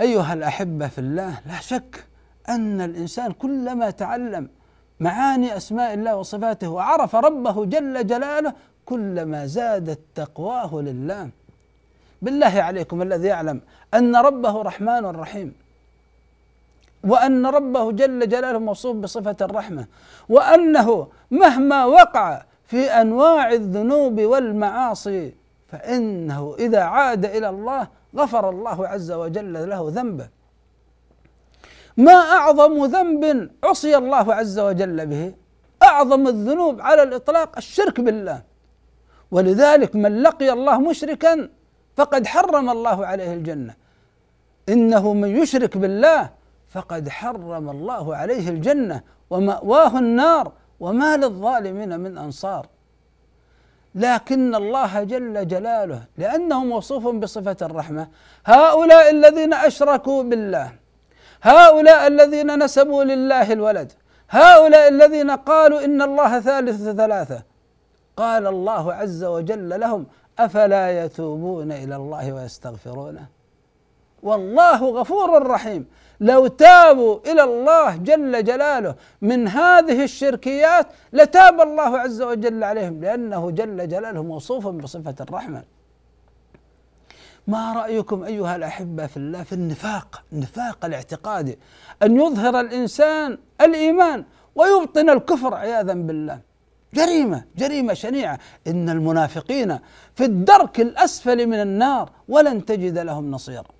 أيها 0.00 0.32
الأحبة 0.34 0.88
في 0.88 0.98
الله 0.98 1.40
لا 1.46 1.60
شك 1.60 2.04
أن 2.48 2.80
الإنسان 2.80 3.32
كلما 3.32 3.90
تعلم 3.90 4.48
معاني 5.00 5.56
أسماء 5.56 5.94
الله 5.94 6.16
وصفاته 6.16 6.68
وعرف 6.68 7.14
ربه 7.14 7.64
جل 7.64 8.06
جلاله 8.06 8.52
كلما 8.86 9.46
زادت 9.46 10.00
تقواه 10.14 10.74
لله. 10.74 11.30
بالله 12.22 12.62
عليكم 12.62 13.02
الذي 13.02 13.28
يعلم 13.28 13.60
أن 13.94 14.16
ربه 14.16 14.62
رحمن 14.62 15.04
رحيم. 15.04 15.54
وأن 17.04 17.46
ربه 17.46 17.92
جل 17.92 18.28
جلاله 18.28 18.58
موصوف 18.58 18.96
بصفة 18.96 19.36
الرحمة 19.40 19.86
وأنه 20.28 21.08
مهما 21.30 21.84
وقع 21.84 22.42
في 22.64 22.90
أنواع 22.90 23.52
الذنوب 23.52 24.20
والمعاصي 24.20 25.34
فإنه 25.68 26.56
إذا 26.58 26.82
عاد 26.82 27.24
إلى 27.24 27.48
الله 27.48 27.88
غفر 28.16 28.50
الله 28.50 28.88
عز 28.88 29.12
وجل 29.12 29.68
له 29.68 29.90
ذنبه. 29.94 30.28
ما 31.96 32.12
أعظم 32.12 32.84
ذنب 32.84 33.50
عصي 33.64 33.96
الله 33.96 34.34
عز 34.34 34.58
وجل 34.58 35.06
به؟ 35.06 35.34
أعظم 35.82 36.28
الذنوب 36.28 36.80
على 36.80 37.02
الإطلاق 37.02 37.56
الشرك 37.56 38.00
بالله. 38.00 38.42
ولذلك 39.30 39.96
من 39.96 40.22
لقي 40.22 40.52
الله 40.52 40.78
مشركا 40.80 41.48
فقد 41.96 42.26
حرم 42.26 42.70
الله 42.70 43.06
عليه 43.06 43.34
الجنة. 43.34 43.74
إنه 44.68 45.12
من 45.12 45.36
يشرك 45.36 45.78
بالله 45.78 46.30
فقد 46.70 47.08
حرم 47.08 47.70
الله 47.70 48.16
عليه 48.16 48.48
الجنة 48.48 49.02
ومأواه 49.30 49.98
النار 49.98 50.52
وما 50.80 51.16
للظالمين 51.16 52.00
من 52.00 52.18
أنصار. 52.18 52.66
لكن 53.94 54.54
الله 54.54 55.04
جل 55.04 55.48
جلاله 55.48 56.02
لأنه 56.18 56.64
موصوف 56.64 57.06
بصفة 57.08 57.56
الرحمة 57.62 58.08
هؤلاء 58.44 59.10
الذين 59.10 59.54
أشركوا 59.54 60.22
بالله 60.22 60.72
هؤلاء 61.42 62.06
الذين 62.06 62.64
نسبوا 62.64 63.04
لله 63.04 63.52
الولد 63.52 63.92
هؤلاء 64.30 64.88
الذين 64.88 65.30
قالوا 65.30 65.84
إن 65.84 66.02
الله 66.02 66.40
ثالث 66.40 66.88
ثلاثة 66.88 67.42
قال 68.16 68.46
الله 68.46 68.94
عز 68.94 69.24
وجل 69.24 69.80
لهم 69.80 70.06
أفلا 70.38 71.04
يتوبون 71.04 71.72
إلى 71.72 71.96
الله 71.96 72.32
ويستغفرونه؟ 72.32 73.26
والله 74.22 74.84
غفور 74.84 75.46
رحيم. 75.46 75.86
لو 76.20 76.46
تابوا 76.46 77.18
إلى 77.32 77.42
الله 77.44 77.96
جل 77.96 78.44
جلاله 78.44 78.94
من 79.22 79.48
هذه 79.48 80.04
الشركيات 80.04 80.86
لتاب 81.12 81.60
الله 81.60 81.98
عز 81.98 82.22
وجل 82.22 82.64
عليهم 82.64 83.00
لأنه 83.00 83.50
جل 83.50 83.88
جلاله 83.88 84.22
موصوف 84.22 84.66
بصفة 84.66 85.14
الرحمة. 85.20 85.62
ما 87.46 87.72
رأيكم 87.72 88.22
أيها 88.22 88.56
الأحبة 88.56 89.06
في 89.06 89.16
الله 89.16 89.42
في 89.42 89.52
النفاق، 89.52 90.22
النفاق 90.32 90.84
الاعتقادي 90.84 91.58
أن 92.02 92.16
يظهر 92.16 92.60
الإنسان 92.60 93.38
الإيمان 93.60 94.24
ويبطن 94.54 95.10
الكفر 95.10 95.54
عياذا 95.54 95.92
بالله. 95.92 96.40
جريمة 96.94 97.44
جريمة 97.56 97.94
شنيعة 97.94 98.38
إن 98.66 98.88
المنافقين 98.88 99.78
في 100.14 100.24
الدرك 100.24 100.80
الأسفل 100.80 101.46
من 101.46 101.60
النار 101.60 102.10
ولن 102.28 102.64
تجد 102.64 102.98
لهم 102.98 103.30
نصيرا. 103.30 103.79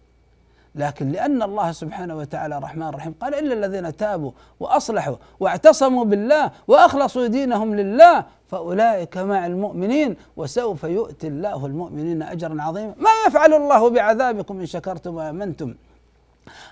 لكن 0.74 1.09
لأن 1.09 1.42
الله 1.42 1.72
سبحانه 1.72 2.16
وتعالى 2.16 2.59
رحمن 2.59 2.88
رحيم 2.88 3.14
قال 3.20 3.35
إلا 3.35 3.54
الذين 3.54 3.96
تابوا 3.96 4.33
وأصلحوا 4.61 5.16
واعتصموا 5.40 6.04
بالله 6.04 6.50
وأخلصوا 6.68 7.26
دينهم 7.26 7.74
لله 7.74 8.24
فأولئك 8.48 9.16
مع 9.16 9.46
المؤمنين 9.46 10.16
وسوف 10.37 10.85
يؤتي 10.85 11.28
الله 11.28 11.66
المؤمنين 11.66 12.22
أجرا 12.22 12.62
عظيما. 12.62 12.94
ما 12.98 13.11
يفعل 13.26 13.54
الله 13.54 13.90
بعذابكم 13.90 14.61
إن 14.61 14.66
شكرتم 14.66 15.14
وآمنتم؟ 15.14 15.74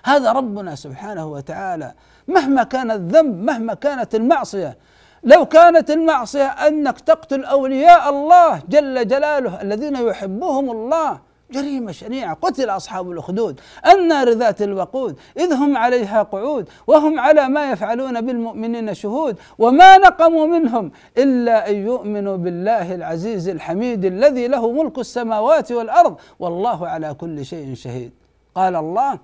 هذا 0.03 0.31
ربنا 0.31 0.75
سبحانه 0.75 1.25
وتعالى 1.25 1.93
مهما 2.27 2.63
كان 2.63 2.91
الذنب 2.91 3.43
مهما 3.43 3.73
كانت 3.73 4.15
المعصية 4.15 4.77
لو 5.23 5.45
كانت 5.45 5.91
المعصية 5.91 6.45
أنك 6.45 6.99
تقتل 6.99 7.43
أولياء 7.43 8.09
الله 8.09 8.61
جل 8.69 9.07
جلاله 9.07 9.61
الذين 9.61 9.95
يحبهم 9.95 10.71
الله 10.71 11.19
جريمة 11.51 11.91
شنيعة. 11.91 12.33
قتل 12.33 12.69
أصحاب 12.69 13.11
الأخدود. 13.11 13.59
النار 13.91 14.29
ذات 14.29 14.61
الوقود. 14.61 15.19
إذ 15.37 15.53
هم 15.53 15.77
عليها 15.77 16.23
قعود. 16.23 16.69
وهم 16.87 17.19
على 17.19 17.49
ما 17.49 17.71
يفعلون 17.71 18.21
بالمؤمنين 18.21 18.93
شهود. 18.93 19.37
وما 19.57 19.97
نقموا 19.97 20.47
منهم 20.47 20.91
إلا 21.17 21.69
أن 21.69 21.75
يؤمنوا 21.75 22.37
بالله 22.37 22.95
العزيز 22.95 23.49
الحميد 23.49 24.05
الذي 24.05 24.47
له 24.47 24.71
ملك 24.71 24.99
السماوات 24.99 25.71
والأرض. 25.71 26.17
والله 26.39 26.87
على 26.87 27.13
كل 27.13 27.45
شيء 27.45 27.75
شهيد. 27.75 28.11
قال 28.55 28.75
الله 28.75 29.19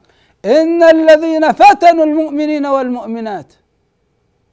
إن 0.46 0.84
الذين 0.84 1.52
فتنوا 1.52 2.06
المؤمنين 2.06 2.66
والمؤمنات. 2.66 3.54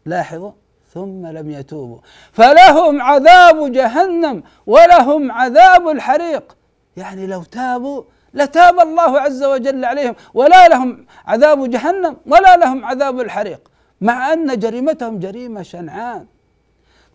لاحظوا؟ 0.06 0.50
ثم 0.94 1.26
لم 1.26 1.50
يتوبوا. 1.50 1.98
فلهم 2.32 3.02
عذاب 3.02 3.72
جهنم 3.72 4.42
ولهم 4.66 5.32
عذاب 5.32 5.88
الحريق. 5.88 6.56
يعني 6.96 7.26
لو 7.26 7.42
تابوا 7.42 8.02
لتاب 8.34 8.80
الله 8.80 9.20
عز 9.20 9.44
وجل 9.44 9.84
عليهم 9.84 10.14
ولا 10.34 10.68
لهم 10.68 11.06
عذاب 11.26 11.70
جهنم 11.70 12.16
ولا 12.26 12.56
لهم 12.56 12.84
عذاب 12.84 13.20
الحريق 13.20 13.68
مع 14.00 14.32
أن 14.32 14.58
جريمتهم 14.58 15.18
جريمة 15.18 15.62
شنعان. 15.62 16.26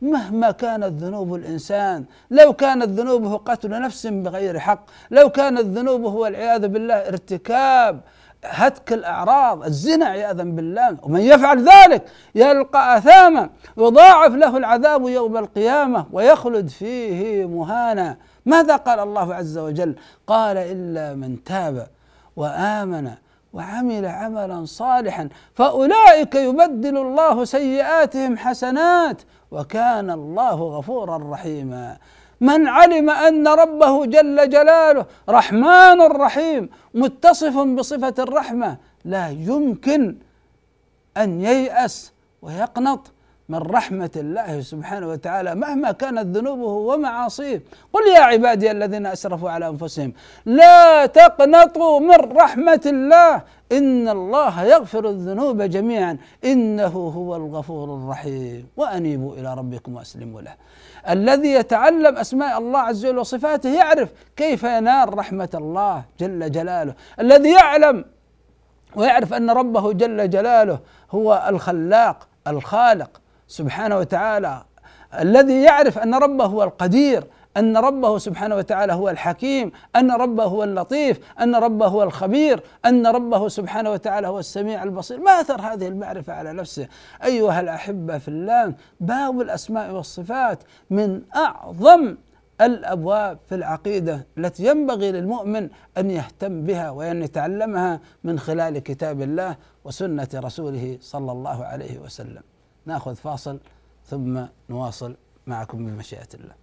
مهما 0.01 0.51
كانت 0.51 1.03
ذنوب 1.03 1.35
الإنسان 1.35 2.05
لو 2.31 2.53
كانت 2.53 2.89
ذنوبه 2.89 3.37
قتل 3.37 3.81
نفس 3.81 4.07
بغير 4.07 4.59
حق 4.59 4.85
لو 5.11 5.29
كانت 5.29 5.61
ذنوبه 5.61 6.09
والعياذ 6.09 6.67
بالله 6.67 6.93
ارتكاب 6.93 8.01
هتك 8.43 8.93
الأعراض 8.93 9.63
الزنا 9.63 10.05
عياذا 10.05 10.43
بالله. 10.43 10.97
ومن 11.03 11.21
يفعل 11.21 11.69
ذلك 11.69 12.05
يلقى 12.35 12.97
أثاما 12.97 13.49
يضاعف 13.77 14.33
له 14.33 14.57
العذاب 14.57 15.07
يوم 15.07 15.37
القيامة 15.37 16.05
ويخلد 16.11 16.67
فيه 16.67 17.45
مهانا. 17.45 18.17
ماذا 18.47 18.75
قال 18.75 18.99
الله 18.99 19.35
عز 19.35 19.57
وجل؟ 19.57 19.95
قال 20.27 20.57
إلا 20.57 21.15
من 21.15 21.43
تاب 21.43 21.87
وآمن 22.35 23.11
وعمل 23.53 24.05
عملا 24.05 24.65
صالحا 24.65 25.29
فأولئك 25.53 26.35
يبدل 26.35 26.97
الله 26.97 27.45
سيئاتهم 27.45 28.37
حسنات 28.37 29.21
وكان 29.51 30.11
الله 30.11 30.57
غفورا 30.77 31.17
رحيما. 31.33 31.97
من 32.41 32.67
علم 32.67 33.09
أن 33.09 33.47
ربه 33.47 34.05
جل 34.05 34.49
جلاله 34.49 35.05
رحمن 35.29 36.01
رحيم 36.01 36.69
متصف 36.93 37.57
بصفة 37.57 38.13
الرحمة 38.19 38.77
لا 39.05 39.29
يمكن 39.29 40.17
أن 41.17 41.41
ييأس 41.41 42.13
ويقنط. 42.41 43.11
من 43.49 43.57
رحمة 43.57 44.11
الله 44.15 44.61
سبحانه 44.61 45.07
وتعالى 45.07 45.55
مهما 45.55 45.91
كانت 45.91 46.37
ذنوبه 46.37 46.63
ومعاصيه. 46.63 47.61
قل 47.93 48.01
يا 48.15 48.19
عبادي 48.19 48.71
الذين 48.71 49.05
أسرفوا 49.05 49.49
على 49.49 49.67
أنفسهم 49.67 50.13
لا 50.45 51.05
تقنطوا 51.05 51.99
من 51.99 52.37
رحمة 52.37 52.81
الله. 52.85 53.41
إن 53.71 54.09
الله 54.09 54.63
يغفر 54.63 55.09
الذنوب 55.09 55.61
جميعا. 55.61 56.17
إنه 56.45 56.87
هو 56.87 57.35
الغفور 57.35 57.95
الرحيم. 57.95 58.67
وأنيبوا 58.77 59.33
إلى 59.33 59.53
ربكم 59.53 59.95
وأسلموا 59.95 60.41
له. 60.41 60.53
الذي 61.09 61.51
يتعلم 61.51 62.17
أسماء 62.17 62.57
الله 62.57 62.79
عز 62.79 63.05
وجل 63.05 63.17
وصفاته 63.17 63.69
يعرف 63.69 64.09
كيف 64.35 64.63
ينال 64.63 65.17
رحمة 65.17 65.49
الله 65.53 66.03
جل 66.19 66.51
جلاله. 66.51 66.93
الذي 67.19 67.51
يعلم 67.51 68.05
ويعرف 68.95 69.33
أن 69.33 69.49
ربه 69.49 69.93
جل 69.93 70.29
جلاله 70.29 70.79
هو 71.11 71.45
الخلاق 71.49 72.27
الخالق. 72.47 73.21
سبحانه 73.47 73.97
وتعالى 73.97 74.63
الذي 75.19 75.61
يعرف 75.61 75.97
أن 75.97 76.15
ربه 76.15 76.45
هو 76.45 76.63
القدير 76.63 77.23
أن 77.57 77.77
ربه 77.77 78.17
سبحانه 78.17 78.55
وتعالى 78.55 78.93
هو 78.93 79.09
الحكيم 79.09 79.71
أن 79.95 80.11
ربه 80.11 80.43
هو 80.43 80.63
اللطيف 80.63 81.19
أن 81.41 81.55
ربه 81.55 81.87
هو 81.87 82.03
الخبير 82.03 82.63
أن 82.85 83.07
ربه 83.07 83.47
سبحانه 83.47 83.91
وتعالى 83.91 84.27
هو 84.27 84.39
السميع 84.39 84.83
البصير. 84.83 85.19
ما 85.19 85.31
أثر 85.31 85.61
هذه 85.61 85.87
المعرفة 85.87 86.33
على 86.33 86.53
نفسه؟ 86.53 86.87
أيها 87.23 87.59
الأحبة 87.59 88.17
في 88.17 88.27
الله 88.27 88.73
باب 88.99 89.41
الأسماء 89.41 89.91
والصفات 89.91 90.63
من 90.89 91.21
أعظم 91.35 92.15
الأبواب 92.61 93.37
في 93.49 93.55
العقيدة 93.55 94.27
التي 94.37 94.65
ينبغي 94.65 95.11
للمؤمن 95.11 95.69
أن 95.97 96.11
يهتم 96.11 96.61
بها 96.61 96.89
وأن 96.89 97.23
يتعلمها 97.23 97.99
من 98.23 98.39
خلال 98.39 98.79
كتاب 98.79 99.21
الله 99.21 99.55
وسنة 99.85 100.27
رسوله 100.35 100.97
صلى 101.01 101.31
الله 101.31 101.65
عليه 101.65 101.99
وسلم. 101.99 102.41
ناخذ 102.87 103.15
فاصل 103.15 103.59
ثم 104.05 104.45
نواصل 104.69 105.17
معكم 105.47 105.85
بمشيئه 105.85 106.27
الله. 106.33 106.55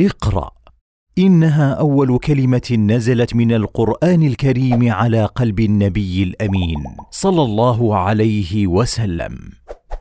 اقرأ 0.00 0.50
إنها 1.18 1.72
أول 1.72 2.18
كلمة 2.18 2.76
نزلت 2.78 3.34
من 3.34 3.52
القرآن 3.52 4.22
الكريم 4.22 4.92
على 4.92 5.24
قلب 5.24 5.60
النبي 5.60 6.22
الأمين 6.22 6.84
صلى 7.10 7.42
الله 7.42 7.96
عليه 7.96 8.66
وسلم 8.66 9.38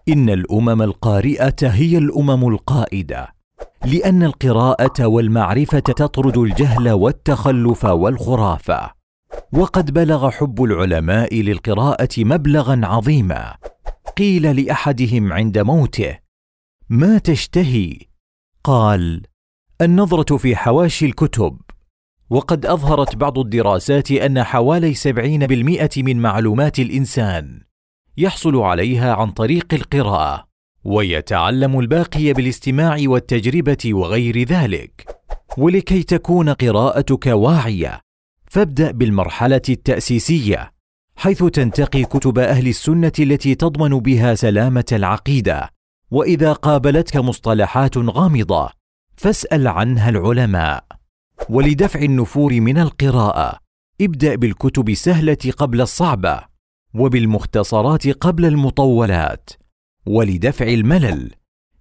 إن 0.10 0.30
الأمم 0.30 0.82
القارئة 0.82 1.56
هي 1.62 1.98
الأمم 1.98 2.48
القائدة 2.48 3.36
لأن 3.86 4.24
القراءة 4.24 5.06
والمعرفة 5.06 5.80
تطرد 5.80 6.38
الجهل 6.38 6.90
والتخلف 6.90 7.86
والخرافه 7.86 8.92
وقد 9.54 9.94
بلغ 9.94 10.30
حب 10.30 10.64
العلماء 10.64 11.42
للقراءة 11.42 12.10
مبلغا 12.18 12.82
عظيما. 12.84 13.56
قيل 14.18 14.66
لأحدهم 14.66 15.34
عند 15.34 15.58
موته 15.58 16.18
ما 16.90 17.18
تشتهي؟ 17.18 17.98
قال 18.64 19.22
النظرة 19.82 20.38
في 20.38 20.56
حواشي 20.56 21.06
الكتب. 21.06 21.58
وقد 22.30 22.66
أظهرت 22.66 23.16
بعض 23.16 23.40
الدراسات 23.40 24.12
أن 24.12 24.44
حوالي 24.44 24.94
سبعين 24.94 25.48
بالمئة 25.48 25.90
من 25.98 26.22
معلومات 26.22 26.80
الإنسان 26.80 27.62
يحصل 28.18 28.58
عليها 28.58 29.14
عن 29.14 29.32
طريق 29.32 29.74
القراءة 29.74 30.48
ويتعلم 30.84 31.80
الباقي 31.80 32.34
بالاستماع 32.34 32.98
والتجربة 33.02 33.78
وغير 33.86 34.44
ذلك. 34.44 35.22
ولكي 35.58 36.04
تكون 36.04 36.50
قراءتك 36.50 37.26
واعية 37.28 38.00
فابدأ 38.48 38.92
بالمرحلة 38.92 39.62
التأسيسية 39.70 40.72
حيث 41.16 41.44
تنتقي 41.44 42.04
كتب 42.04 42.40
أهل 42.40 42.68
السنة 42.68 43.12
التي 43.20 43.56
تضمن 43.56 44.00
بها 44.00 44.36
سلامة 44.36 44.86
العقيدة. 44.92 45.70
وإذا 46.12 46.54
قابلتك 46.54 47.18
مصطلحات 47.18 47.98
غامضة 47.98 48.70
فاسأل 49.18 49.68
عنها 49.68 50.10
العلماء. 50.10 50.84
ولدفع 51.50 52.00
النفور 52.00 52.62
من 52.62 52.78
القراءة 52.78 53.60
ابدأ 54.02 54.36
بالكتب 54.36 54.90
السهلة 54.90 55.38
قبل 55.58 55.82
الصعبة. 55.82 56.55
وبالمختصرات 56.96 58.08
قبل 58.08 58.46
المطولات. 58.46 59.50
ولدفع 60.06 60.66
الملل. 60.68 61.32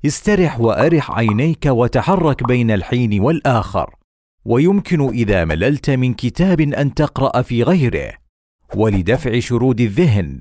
استرح 0.07 0.61
وأرح 0.61 1.11
عينيك 1.11 1.67
وتحرك 1.67 2.47
بين 2.47 2.71
الحين 2.71 3.21
والآخر. 3.21 3.95
ويمكن 4.45 5.09
إذا 5.09 5.45
مللت 5.45 5.91
من 5.91 6.15
كتاب 6.15 6.61
أن 6.61 6.95
تقرأ 6.95 7.43
في 7.43 7.63
غيره. 7.63 8.13
ولدفع 8.75 9.39
شرود 9.39 9.81
الذهن. 9.81 10.41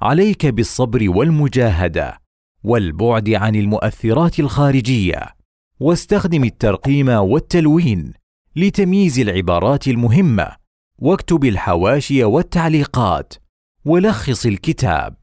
عليك 0.00 0.46
بالصبر 0.46 1.10
والمجاهدة. 1.10 2.20
والبعد 2.64 3.30
عن 3.30 3.54
المؤثرات 3.54 4.40
الخارجية. 4.40 5.34
واستخدم 5.80 6.44
الترقيم 6.44 7.08
والتلوين 7.08 8.12
لتمييز 8.56 9.18
العبارات 9.18 9.88
المهمة. 9.88 10.56
واكتب 10.98 11.44
الحواشي 11.44 12.24
والتعليقات. 12.24 13.43
ولخص 13.86 14.46
الكتاب. 14.46 15.14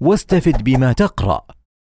واستفد 0.00 0.64
بما 0.64 0.92
تقرأ 0.92 1.44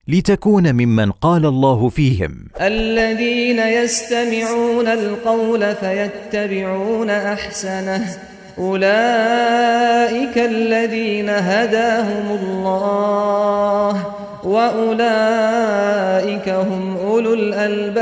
لتكون 0.09 0.73
ممن 0.73 1.11
قال 1.11 1.47
الله 1.47 1.89
فيهم. 1.89 2.49
الذين 2.61 3.59
يستمعون 3.59 4.87
القول 4.87 5.75
فيتبعون 5.75 7.11
أحسنه. 7.11 8.19
أولئك 8.59 10.39
الذين 10.39 11.31
هداهم 11.31 12.39
الله. 12.43 14.07
وأولئك 14.45 16.49
هم 16.49 16.97
أولو 16.97 17.35
الألباب. 17.35 18.01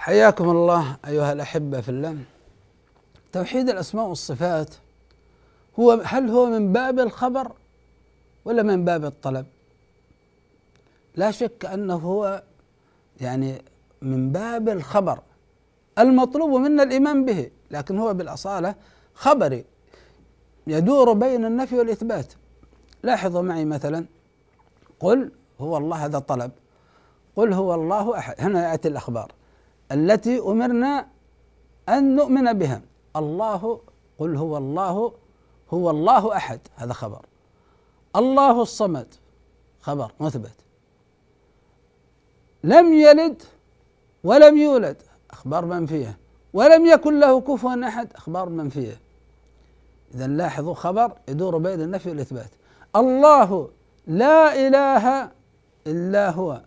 حياكم 0.00 0.50
الله 0.50 0.96
أيها 1.06 1.32
الأحبة 1.32 1.80
في 1.80 1.88
الله. 1.88 2.18
توحيد 3.32 3.68
الأسماء 3.68 4.06
والصفات 4.06 4.74
هو 5.78 5.92
هل 6.04 6.30
هو 6.30 6.46
من 6.46 6.72
باب 6.72 6.98
الخبر 6.98 7.52
ولا 8.44 8.62
من 8.62 8.84
باب 8.84 9.04
الطلب؟ 9.04 9.46
لا 11.16 11.30
شك 11.30 11.64
أنه 11.64 11.94
هو 11.94 12.42
يعني 13.20 13.62
من 14.02 14.32
باب 14.32 14.68
الخبر. 14.68 15.18
المطلوب 15.98 16.50
منا 16.50 16.82
الإيمان 16.82 17.24
به 17.24 17.50
لكن 17.70 17.98
هو 17.98 18.14
بالأصالة 18.14 18.74
خبري 19.14 19.64
يدور 20.66 21.12
بين 21.12 21.44
النفي 21.44 21.78
والإثبات. 21.78 22.32
لاحظوا 23.02 23.42
معي 23.42 23.64
مثلا 23.64 24.04
قل 25.00 25.32
هو 25.60 25.76
الله 25.76 26.04
هذا 26.04 26.18
طلب 26.18 26.50
قل 27.36 27.52
هو 27.52 27.74
الله 27.74 28.18
أحد. 28.18 28.34
هنا 28.38 28.70
يأتي 28.70 28.88
الأخبار. 28.88 29.32
التي 29.92 30.38
أمرنا 30.38 31.06
أن 31.88 32.16
نؤمن 32.16 32.52
بها. 32.52 32.82
الله 33.16 33.80
قل 34.18 34.36
هو 34.36 34.56
الله 34.56 35.12
هو 35.70 35.90
الله 35.90 36.36
أحد. 36.36 36.60
هذا 36.76 36.92
خبر. 36.92 37.26
الله 38.16 38.62
الصمد 38.62 39.14
خبر 39.80 40.12
مثبت 40.20 40.52
لم 42.64 42.92
يلد 42.92 43.42
ولم 44.24 44.58
يولد 44.58 44.96
أخبار 45.30 45.64
منفية 45.64 46.18
ولم 46.52 46.86
يكن 46.86 47.20
له 47.20 47.40
كفوا 47.40 47.88
أحد 47.88 48.12
أخبار 48.14 48.48
منفية 48.48 49.00
إذا 50.14 50.26
لاحظوا 50.26 50.74
خبر 50.74 51.12
يدور 51.28 51.58
بين 51.58 51.80
النفي 51.80 52.08
والإثبات. 52.08 52.50
الله 52.96 53.70
لا 54.06 54.66
إله 54.66 55.30
إلا 55.86 56.30
هو. 56.30 56.60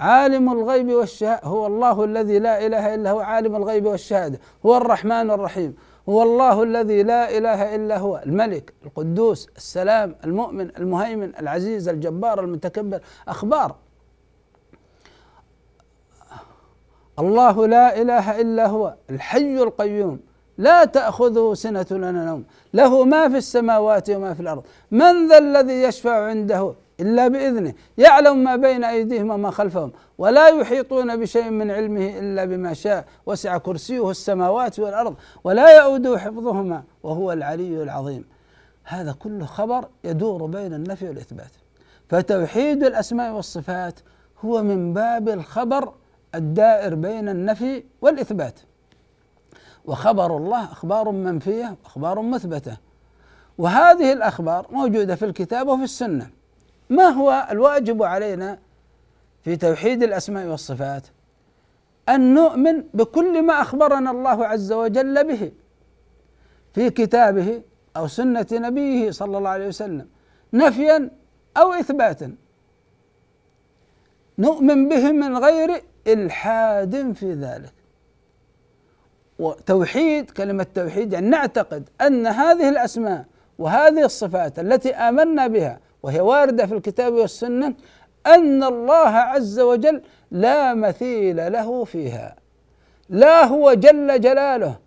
عالم 0.00 0.52
الغيب 0.52 0.88
والشهادة 0.88 1.40
هو 1.44 1.66
الله 1.66 2.04
الذي 2.04 2.38
لا 2.38 2.66
إله 2.66 2.94
إلا 2.94 3.10
هو 3.10 3.20
عالم 3.20 3.56
الغيب 3.56 3.86
والشهادة 3.86 4.38
هو 4.66 4.76
الرحمن 4.76 5.30
الرحيم 5.30 5.76
هو 6.08 6.22
الله 6.22 6.62
الذي 6.62 7.02
لا 7.02 7.38
إله 7.38 7.74
إلا 7.74 7.98
هو 7.98 8.22
الملك 8.26 8.72
القدوس 8.86 9.48
السلام 9.56 10.16
المؤمن 10.24 10.76
المهيمن 10.76 11.32
العزيز 11.38 11.88
الجبار 11.88 12.40
المتكبر 12.40 13.00
أخبار. 13.28 13.76
الله 17.18 17.66
لا 17.66 18.02
إله 18.02 18.40
إلا 18.40 18.66
هو 18.66 18.94
الحي 19.10 19.62
القيوم 19.62 20.20
لا 20.58 20.84
تأخذه 20.84 21.54
سنة 21.54 21.86
ولا 21.90 22.12
نوم 22.12 22.44
له 22.74 23.04
ما 23.04 23.28
في 23.28 23.36
السماوات 23.36 24.10
وما 24.10 24.34
في 24.34 24.40
الأرض 24.40 24.64
من 24.90 25.28
ذا 25.28 25.38
الذي 25.38 25.82
يشفع 25.82 26.26
عنده؟ 26.26 26.74
إلا 27.00 27.28
بإذنه. 27.28 27.74
يعلم 27.98 28.44
ما 28.44 28.56
بين 28.56 28.84
أيديهم 28.84 29.30
وما 29.30 29.50
خلفهم 29.50 29.92
ولا 30.18 30.48
يحيطون 30.48 31.16
بشيء 31.16 31.50
من 31.50 31.70
علمه 31.70 32.18
إلا 32.18 32.44
بما 32.44 32.74
شاء. 32.74 33.04
وسع 33.26 33.58
كرسيه 33.58 34.10
السماوات 34.10 34.78
والأرض 34.78 35.14
ولا 35.44 35.76
يؤوده 35.76 36.18
حفظهما 36.18 36.82
وهو 37.02 37.32
العلي 37.32 37.82
العظيم. 37.82 38.24
هذا 38.84 39.12
كله 39.12 39.46
خبر 39.46 39.88
يدور 40.04 40.46
بين 40.46 40.74
النفي 40.74 41.08
والإثبات. 41.08 41.50
فتوحيد 42.08 42.84
الأسماء 42.84 43.32
والصفات 43.32 44.00
هو 44.44 44.62
من 44.62 44.94
باب 44.94 45.28
الخبر 45.28 45.92
الدائر 46.34 46.94
بين 46.94 47.28
النفي 47.28 47.84
والإثبات. 48.02 48.60
وخبر 49.84 50.36
الله 50.36 50.64
أخبار 50.64 51.10
منفية 51.10 51.76
وأخبار 51.84 52.22
مثبتة. 52.22 52.76
وهذه 53.58 54.12
الأخبار 54.12 54.66
موجودة 54.70 55.14
في 55.14 55.24
الكتاب 55.24 55.68
وفي 55.68 55.84
السنة. 55.84 56.37
ما 56.90 57.04
هو 57.04 57.48
الواجب 57.50 58.02
علينا 58.02 58.58
في 59.44 59.56
توحيد 59.56 60.02
الأسماء 60.02 60.46
والصفات 60.46 61.06
أن 62.08 62.34
نؤمن 62.34 62.84
بكل 62.94 63.42
ما 63.42 63.60
أخبرنا 63.60 64.10
الله 64.10 64.46
عز 64.46 64.72
وجل 64.72 65.26
به 65.26 65.52
في 66.74 66.90
كتابه 66.90 67.62
أو 67.96 68.06
سنة 68.06 68.46
نبيه 68.52 69.10
صلى 69.10 69.38
الله 69.38 69.50
عليه 69.50 69.68
وسلم 69.68 70.06
نفيا 70.52 71.10
أو 71.56 71.72
إثباتا. 71.72 72.34
نؤمن 74.38 74.88
به 74.88 75.12
من 75.12 75.36
غير 75.36 75.82
إلحاد 76.06 77.12
في 77.12 77.32
ذلك. 77.32 77.72
وتوحيد 79.38 80.30
كلمة 80.30 80.66
توحيد 80.74 81.12
يعني 81.12 81.28
نعتقد 81.28 81.88
أن 82.00 82.26
هذه 82.26 82.68
الأسماء 82.68 83.24
وهذه 83.58 84.04
الصفات 84.04 84.58
التي 84.58 84.94
آمنا 84.94 85.46
بها 85.46 85.80
وهي 86.02 86.20
واردة 86.20 86.66
في 86.66 86.74
الكتاب 86.74 87.12
والسنة 87.12 87.74
أن 88.26 88.64
الله 88.64 89.08
عز 89.08 89.60
وجل 89.60 90.02
لا 90.30 90.74
مثيل 90.74 91.52
له 91.52 91.84
فيها. 91.84 92.36
لا 93.08 93.44
هو 93.44 93.74
جل 93.74 94.20
جلاله. 94.20 94.78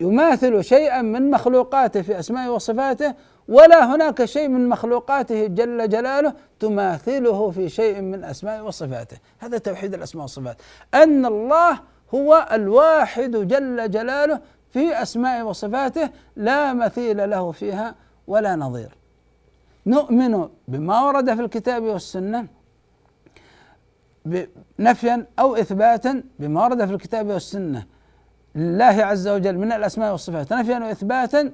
يماثل 0.00 0.64
شيئا 0.64 1.02
من 1.02 1.30
مخلوقاته 1.30 2.02
في 2.02 2.18
أسمائه 2.18 2.48
وصفاته 2.48 3.14
ولا 3.48 3.94
هناك 3.94 4.24
شيء 4.24 4.48
من 4.48 4.68
مخلوقاته 4.68 5.46
جل 5.46 5.88
جلاله 5.88 6.34
تماثله 6.60 7.50
في 7.50 7.68
شيء 7.68 8.00
من 8.00 8.24
أسمائه 8.24 8.60
وصفاته. 8.60 9.16
هذا 9.38 9.58
توحيد 9.58 9.94
الأسماء 9.94 10.22
والصفات. 10.22 10.56
أن 10.94 11.26
الله 11.26 11.80
هو 12.14 12.48
الواحد 12.52 13.30
جل 13.30 13.90
جلاله 13.90 14.40
في 14.70 15.02
أسمائه 15.02 15.42
وصفاته 15.42 16.10
لا 16.36 16.72
مثيل 16.72 17.30
له 17.30 17.52
فيها 17.52 17.94
ولا 18.26 18.56
نظير. 18.56 18.99
نؤمن 19.86 20.48
بما 20.68 21.02
ورد 21.02 21.34
في 21.34 21.40
الكتاب 21.40 21.82
والسنة 21.82 22.46
نفيا 24.78 25.26
أو 25.38 25.56
إثباتا 25.56 26.22
بما 26.38 26.64
ورد 26.64 26.86
في 26.86 26.94
الكتاب 26.94 27.26
والسنة. 27.26 27.86
لله 28.54 28.84
عز 28.84 29.28
وجل 29.28 29.58
من 29.58 29.72
الأسماء 29.72 30.12
والصفات. 30.12 30.52
نفيا 30.52 30.78
واثباتا 30.78 31.52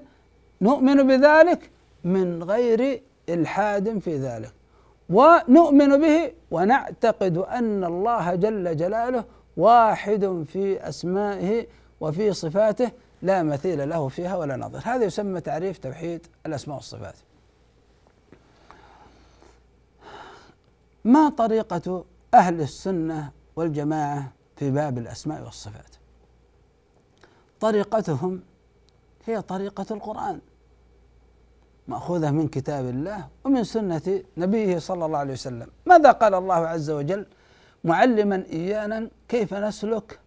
نؤمن 0.61 1.07
بذلك 1.07 1.71
من 2.05 2.43
غير 2.43 3.03
إلحاد 3.29 3.99
في 3.99 4.17
ذلك. 4.17 4.53
ونؤمن 5.11 6.01
به 6.01 6.33
ونعتقد 6.51 7.39
أن 7.39 7.85
الله 7.85 8.35
جل 8.35 8.77
جلاله 8.77 9.25
واحد 9.57 10.45
في 10.53 10.89
أسمائه 10.89 11.67
وفي 12.01 12.33
صفاته 12.33 12.91
لا 13.23 13.43
مثيل 13.43 13.89
له 13.89 14.09
فيها 14.09 14.37
ولا 14.37 14.57
نظير. 14.57 14.81
هذا 14.85 15.05
يسمى 15.05 15.41
تعريف 15.41 15.79
توحيد 15.79 16.27
الأسماء 16.47 16.77
والصفات. 16.77 17.15
ما 21.07 21.29
طريقة 21.29 22.05
أهل 22.35 22.61
السنة 22.61 23.31
والجماعة 23.57 24.33
في 24.57 24.71
باب 24.71 24.99
الأسماء 24.99 25.45
والصفات؟ 25.45 25.97
طريقتهم 27.61 28.42
هي 29.27 29.42
طريقة 29.42 29.87
القرآن 29.90 30.40
مأخوذة 31.88 32.31
من 32.31 32.49
كتاب 32.49 32.85
الله 32.85 33.29
ومن 33.45 33.64
سنة 33.64 34.23
نبيه 34.37 34.79
صلى 34.79 35.07
الله 35.07 35.19
عليه 35.19 35.33
وسلم. 35.33 35.66
ماذا 35.87 36.11
قال 36.11 36.35
الله 36.35 36.55
عز 36.55 36.90
وجل؟ 36.90 37.27
معلما 37.85 38.45
إيانا 38.53 39.11
كيف 39.29 39.55
نسلك؟ 39.55 40.21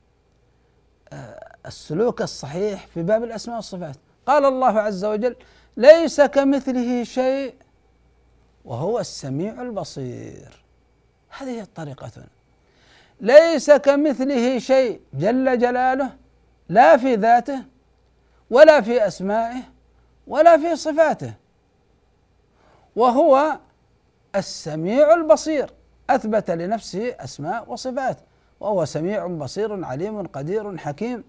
آه، 1.13 1.55
السلوك 1.65 2.21
الصحيح 2.21 2.87
في 2.87 3.03
باب 3.03 3.23
الأسماء 3.23 3.55
والصفات. 3.55 3.97
قال 4.25 4.45
الله 4.45 4.79
عز 4.79 5.05
وجل 5.05 5.35
ليس 5.77 6.21
كمثله 6.21 7.03
شيء 7.03 7.55
وهو 8.65 8.99
السميع 8.99 9.61
البصير. 9.61 10.68
هذه 11.29 11.67
طريقتنا 11.75 12.27
ليس 13.21 13.71
كمثله 13.71 14.59
شيء 14.59 15.01
جل 15.13 15.59
جلاله 15.59 16.09
لا 16.69 16.97
في 16.97 17.15
ذاته 17.15 17.63
ولا 18.49 18.81
في 18.81 19.07
أسمائه 19.07 19.61
ولا 20.27 20.57
في 20.57 20.75
صفاته. 20.75 21.33
وهو 22.95 23.57
السميع 24.35 25.13
البصير 25.13 25.69
أثبت 26.09 26.51
لنفسه 26.51 27.15
أسماء 27.19 27.71
وصفات 27.71 28.17
وهو 28.59 28.85
سميع 28.85 29.27
بصير 29.27 29.85
عليم 29.85 30.27
قدير 30.27 30.77
حكيم. 30.77 31.23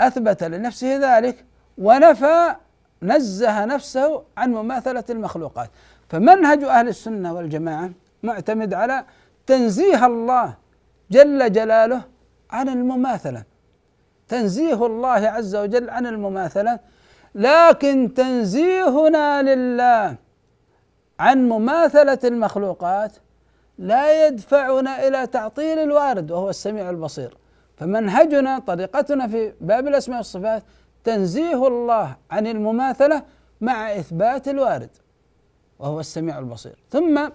أثبت 0.00 0.44
لنفسه 0.44 1.18
ذلك 1.18 1.44
ونفى 1.78 2.56
نزه 3.02 3.64
نفسه 3.64 4.22
عن 4.36 4.52
مماثلة 4.52 5.04
المخلوقات. 5.10 5.70
فمنهج 6.08 6.64
أهل 6.64 6.88
السنة 6.88 7.34
والجماعة 7.34 7.90
معتمد 8.22 8.74
على 8.74 9.04
تنزيه 9.46 10.06
الله 10.06 10.54
جل 11.10 11.52
جلاله 11.52 12.02
عن 12.50 12.68
المماثلة. 12.68 13.44
تنزيه 14.28 14.86
الله 14.86 15.10
عز 15.10 15.56
وجل 15.56 15.90
عن 15.90 16.06
المماثلة 16.06 16.78
لكن 17.34 18.14
تنزيهنا 18.14 19.42
لله 19.42 20.16
عن 21.20 21.48
مماثلة 21.48 22.18
المخلوقات 22.24 23.16
لا 23.78 24.26
يدفعنا 24.26 25.08
إلى 25.08 25.26
تعطيل 25.26 25.78
الوارد 25.78 26.30
وهو 26.30 26.50
السميع 26.50 26.90
البصير. 26.90 27.36
فمنهجنا 27.76 28.58
طريقتنا 28.58 29.28
في 29.28 29.52
باب 29.60 29.88
الأسماء 29.88 30.18
والصفات 30.18 30.62
تنزيه 31.04 31.66
الله 31.66 32.16
عن 32.30 32.46
المماثلة 32.46 33.22
مع 33.60 33.96
إثبات 33.96 34.48
الوارد 34.48 34.90
وهو 35.78 36.00
السميع 36.00 36.38
البصير. 36.38 36.78
ثم 36.90 37.28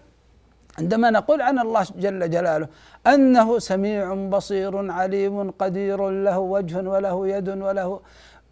عندما 0.79 1.09
نقول 1.09 1.41
عن 1.41 1.59
الله 1.59 1.85
جل 1.95 2.29
جلاله 2.29 2.67
أنه 3.07 3.59
سميع 3.59 4.13
بصير 4.13 4.91
عليم 4.91 5.51
قدير 5.51 6.09
له 6.09 6.39
وجه 6.39 6.89
وله 6.93 7.27
يد 7.27 7.49
وله 7.49 7.99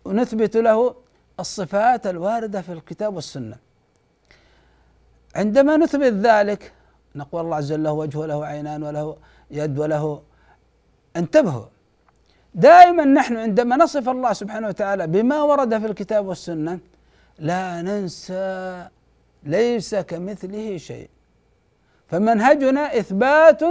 نثبت 0.07 0.57
له 0.57 0.95
الصفات 1.39 2.07
الواردة 2.07 2.61
في 2.61 2.71
الكتاب 2.73 3.15
والسنة. 3.15 3.57
عندما 5.35 5.77
نثبت 5.77 6.13
ذلك 6.13 6.73
نقول 7.15 7.41
الله 7.45 7.55
عز 7.55 7.71
وجل 7.71 7.83
له 7.83 7.91
وجه 7.91 8.17
وله 8.17 8.45
عينان 8.45 8.83
وله 8.83 9.17
يد 9.51 9.79
وله 9.79 10.21
انتبهوا. 11.15 11.65
دائما 12.55 13.05
نحن 13.05 13.37
عندما 13.37 13.77
نصف 13.77 14.09
الله 14.09 14.33
سبحانه 14.33 14.67
وتعالى 14.67 15.07
بما 15.07 15.41
ورد 15.41 15.77
في 15.77 15.85
الكتاب 15.85 16.27
والسنة 16.27 16.79
لا 17.39 17.81
ننسى 17.81 18.87
ليس 19.43 19.95
كمثله 19.95 20.77
شيء. 20.77 21.09
فمنهجنا 22.13 22.99
إثبات 22.99 23.63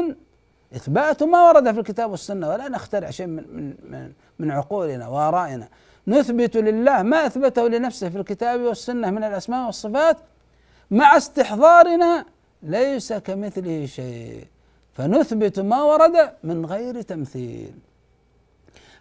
إثبات 0.76 1.22
ما 1.22 1.48
ورد 1.48 1.72
في 1.72 1.80
الكتاب 1.80 2.10
والسنة 2.10 2.48
ولا 2.48 2.68
نخترع 2.68 3.10
شيء 3.10 3.26
من 3.26 3.44
من 3.52 3.74
من, 3.90 4.12
من 4.38 4.50
عقولنا 4.50 5.08
وآرائنا. 5.08 5.68
نثبت 6.08 6.56
لله 6.56 7.02
ما 7.02 7.26
أثبته 7.26 7.68
لنفسه 7.68 8.08
في 8.08 8.18
الكتاب 8.18 8.60
والسنة 8.60 9.10
من 9.10 9.24
الأسماء 9.24 9.66
والصفات 9.66 10.16
مع 10.90 11.16
استحضارنا 11.16 12.24
ليس 12.62 13.12
كمثله 13.12 13.86
شيء. 13.86 14.46
فنثبت 14.92 15.60
ما 15.60 15.82
ورد 15.82 16.32
من 16.44 16.66
غير 16.66 17.02
تمثيل. 17.02 17.74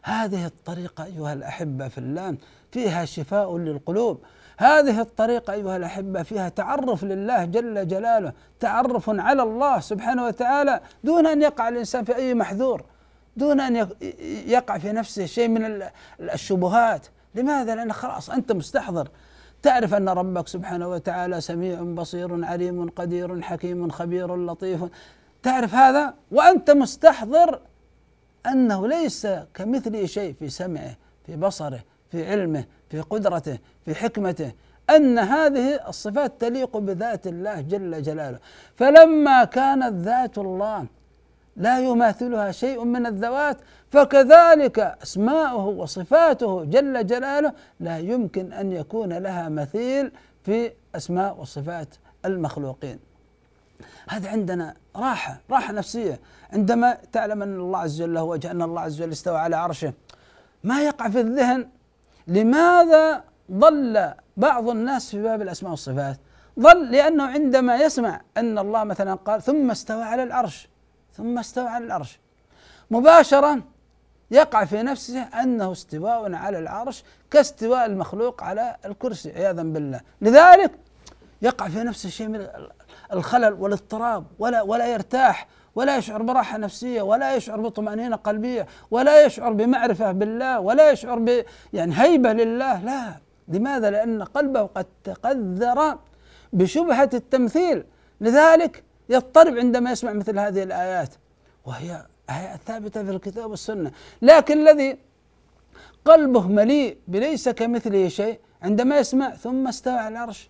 هذه 0.03 0.45
الطريقة 0.45 1.05
أيها 1.05 1.33
الأحبة 1.33 1.87
في 1.87 1.97
الله 1.97 2.35
فيها 2.71 3.05
شفاء 3.05 3.57
للقلوب. 3.57 4.19
هذه 4.57 5.01
الطريقة 5.01 5.53
أيها 5.53 5.77
الأحبة 5.77 6.23
فيها 6.23 6.49
تعرف 6.49 7.03
لله 7.03 7.45
جل 7.45 7.87
جلاله 7.87 8.33
تعرف 8.59 9.09
على 9.09 9.43
الله 9.43 9.79
سبحانه 9.79 10.25
وتعالى 10.25 10.79
دون 11.03 11.27
أن 11.27 11.41
يقع 11.41 11.69
الإنسان 11.69 12.03
في 12.03 12.15
أي 12.15 12.33
محذور 12.33 12.85
دون 13.37 13.59
أن 13.59 13.87
يقع 14.47 14.77
في 14.77 14.91
نفسه 14.91 15.25
شيء 15.25 15.47
من 15.47 15.83
الشبهات. 16.19 17.07
لماذا؟ 17.35 17.75
لأن 17.75 17.93
خلاص 17.93 18.29
أنت 18.29 18.51
مستحضر. 18.51 19.07
تعرف 19.61 19.93
أن 19.93 20.09
ربك 20.09 20.47
سبحانه 20.47 20.87
وتعالى 20.87 21.41
سميع 21.41 21.81
بصير 21.81 22.45
عليم 22.45 22.89
قدير 22.89 23.41
حكيم 23.41 23.89
خبير 23.89 24.35
لطيف. 24.35 24.83
تعرف 25.43 25.75
هذا؟ 25.75 26.13
وأنت 26.31 26.71
مستحضر 26.71 27.59
أنه 28.47 28.87
ليس 28.87 29.27
كمثله 29.53 30.05
شيء 30.05 30.33
في 30.39 30.49
سمعه 30.49 30.95
في 31.25 31.35
بصره 31.35 31.79
في 32.11 32.31
علمه 32.31 32.65
في 32.91 33.01
قدرته 33.01 33.57
في 33.85 33.95
حكمته 33.95 34.51
أن 34.89 35.19
هذه 35.19 35.87
الصفات 35.87 36.41
تليق 36.41 36.77
بذات 36.77 37.27
الله 37.27 37.61
جل 37.61 38.01
جلاله. 38.01 38.39
فلما 38.75 39.43
كانت 39.43 39.93
ذات 39.93 40.37
الله 40.37 40.85
لا 41.55 41.79
يماثلها 41.79 42.51
شيء 42.51 42.83
من 42.83 43.05
الذوات 43.05 43.57
فكذلك 43.91 44.79
أسماؤه 44.79 45.65
وصفاته 45.65 46.63
جل 46.63 47.07
جلاله 47.07 47.53
لا 47.79 47.97
يمكن 47.97 48.53
أن 48.53 48.71
يكون 48.71 49.13
لها 49.13 49.49
مثيل 49.49 50.11
في 50.43 50.71
أسماء 50.95 51.37
وصفات 51.39 51.87
المخلوقين. 52.25 52.99
هذا 54.09 54.29
عندنا 54.29 54.73
راحة 54.95 55.41
راحة 55.51 55.73
نفسية. 55.73 56.19
عندما 56.53 56.97
تعلم 57.11 57.41
أن 57.41 57.59
الله 57.59 57.79
عز 57.79 58.01
وجل 58.01 58.13
له 58.13 58.23
وجه 58.23 58.51
أن 58.51 58.61
الله 58.61 58.81
عز 58.81 59.01
وجل 59.01 59.11
استوى 59.11 59.37
على 59.37 59.55
عرشه 59.55 59.93
ما 60.63 60.81
يقع 60.81 61.09
في 61.09 61.19
الذهن 61.21 61.67
لماذا 62.27 63.23
ضل 63.51 64.13
بعض 64.37 64.69
الناس 64.69 65.09
في 65.09 65.21
باب 65.21 65.41
الأسماء 65.41 65.71
والصفات؟ 65.71 66.17
ضل 66.59 66.91
لأنه 66.91 67.23
عندما 67.23 67.75
يسمع 67.75 68.21
أن 68.37 68.57
الله 68.57 68.83
مثلا 68.83 69.13
قال 69.13 69.41
ثم 69.41 69.71
استوى 69.71 70.03
على 70.03 70.23
العرش 70.23 70.67
ثم 71.13 71.39
استوى 71.39 71.67
على 71.67 71.85
العرش. 71.85 72.19
مباشرة 72.91 73.63
يقع 74.31 74.65
في 74.65 74.81
نفسه 74.81 75.21
أنه 75.21 75.71
استواء 75.71 76.33
على 76.33 76.59
العرش 76.59 77.03
كاستواء 77.31 77.85
المخلوق 77.85 78.43
على 78.43 78.75
الكرسي 78.85 79.31
عياذا 79.31 79.63
بالله. 79.63 80.01
لذلك 80.21 80.71
يقع 81.41 81.67
في 81.67 81.83
نفسه 81.83 82.09
شيء 82.09 82.27
من 82.27 82.47
الخلل 83.13 83.53
والاضطراب 83.53 84.25
ولا 84.39 84.61
ولا 84.61 84.87
يرتاح. 84.87 85.47
ولا 85.75 85.97
يشعر 85.97 86.21
براحة 86.21 86.57
نفسية 86.57 87.01
ولا 87.01 87.35
يشعر 87.35 87.61
بطمأنينة 87.61 88.15
قلبية 88.15 88.67
ولا 88.91 89.25
يشعر 89.25 89.53
بمعرفة 89.53 90.11
بالله 90.11 90.59
ولا 90.59 90.91
يشعر 90.91 91.19
ب 91.19 91.43
يعني 91.73 91.93
هيبة 92.01 92.33
لله. 92.33 92.83
لا. 92.83 93.15
لماذا؟ 93.47 93.89
لأن 93.89 94.23
قلبه 94.23 94.61
قد 94.61 94.85
تقذر 95.03 95.97
بشبهة 96.53 97.09
التمثيل. 97.13 97.83
لذلك 98.21 98.83
يضطرب 99.09 99.57
عندما 99.57 99.91
يسمع 99.91 100.13
مثل 100.13 100.39
هذه 100.39 100.63
الآيات 100.63 101.09
وهي 101.65 102.05
آيات 102.29 102.59
ثابتة 102.65 103.03
في 103.03 103.11
الكتاب 103.11 103.51
والسنة. 103.51 103.91
لكن 104.21 104.67
الذي 104.67 104.97
قلبه 106.05 106.47
مليء 106.47 106.97
بليس 107.07 107.49
كمثله 107.49 108.07
شيء 108.07 108.39
عندما 108.61 108.97
يسمع 108.97 109.29
ثم 109.29 109.67
استوى 109.67 109.93
على 109.93 110.13
العرش. 110.13 110.49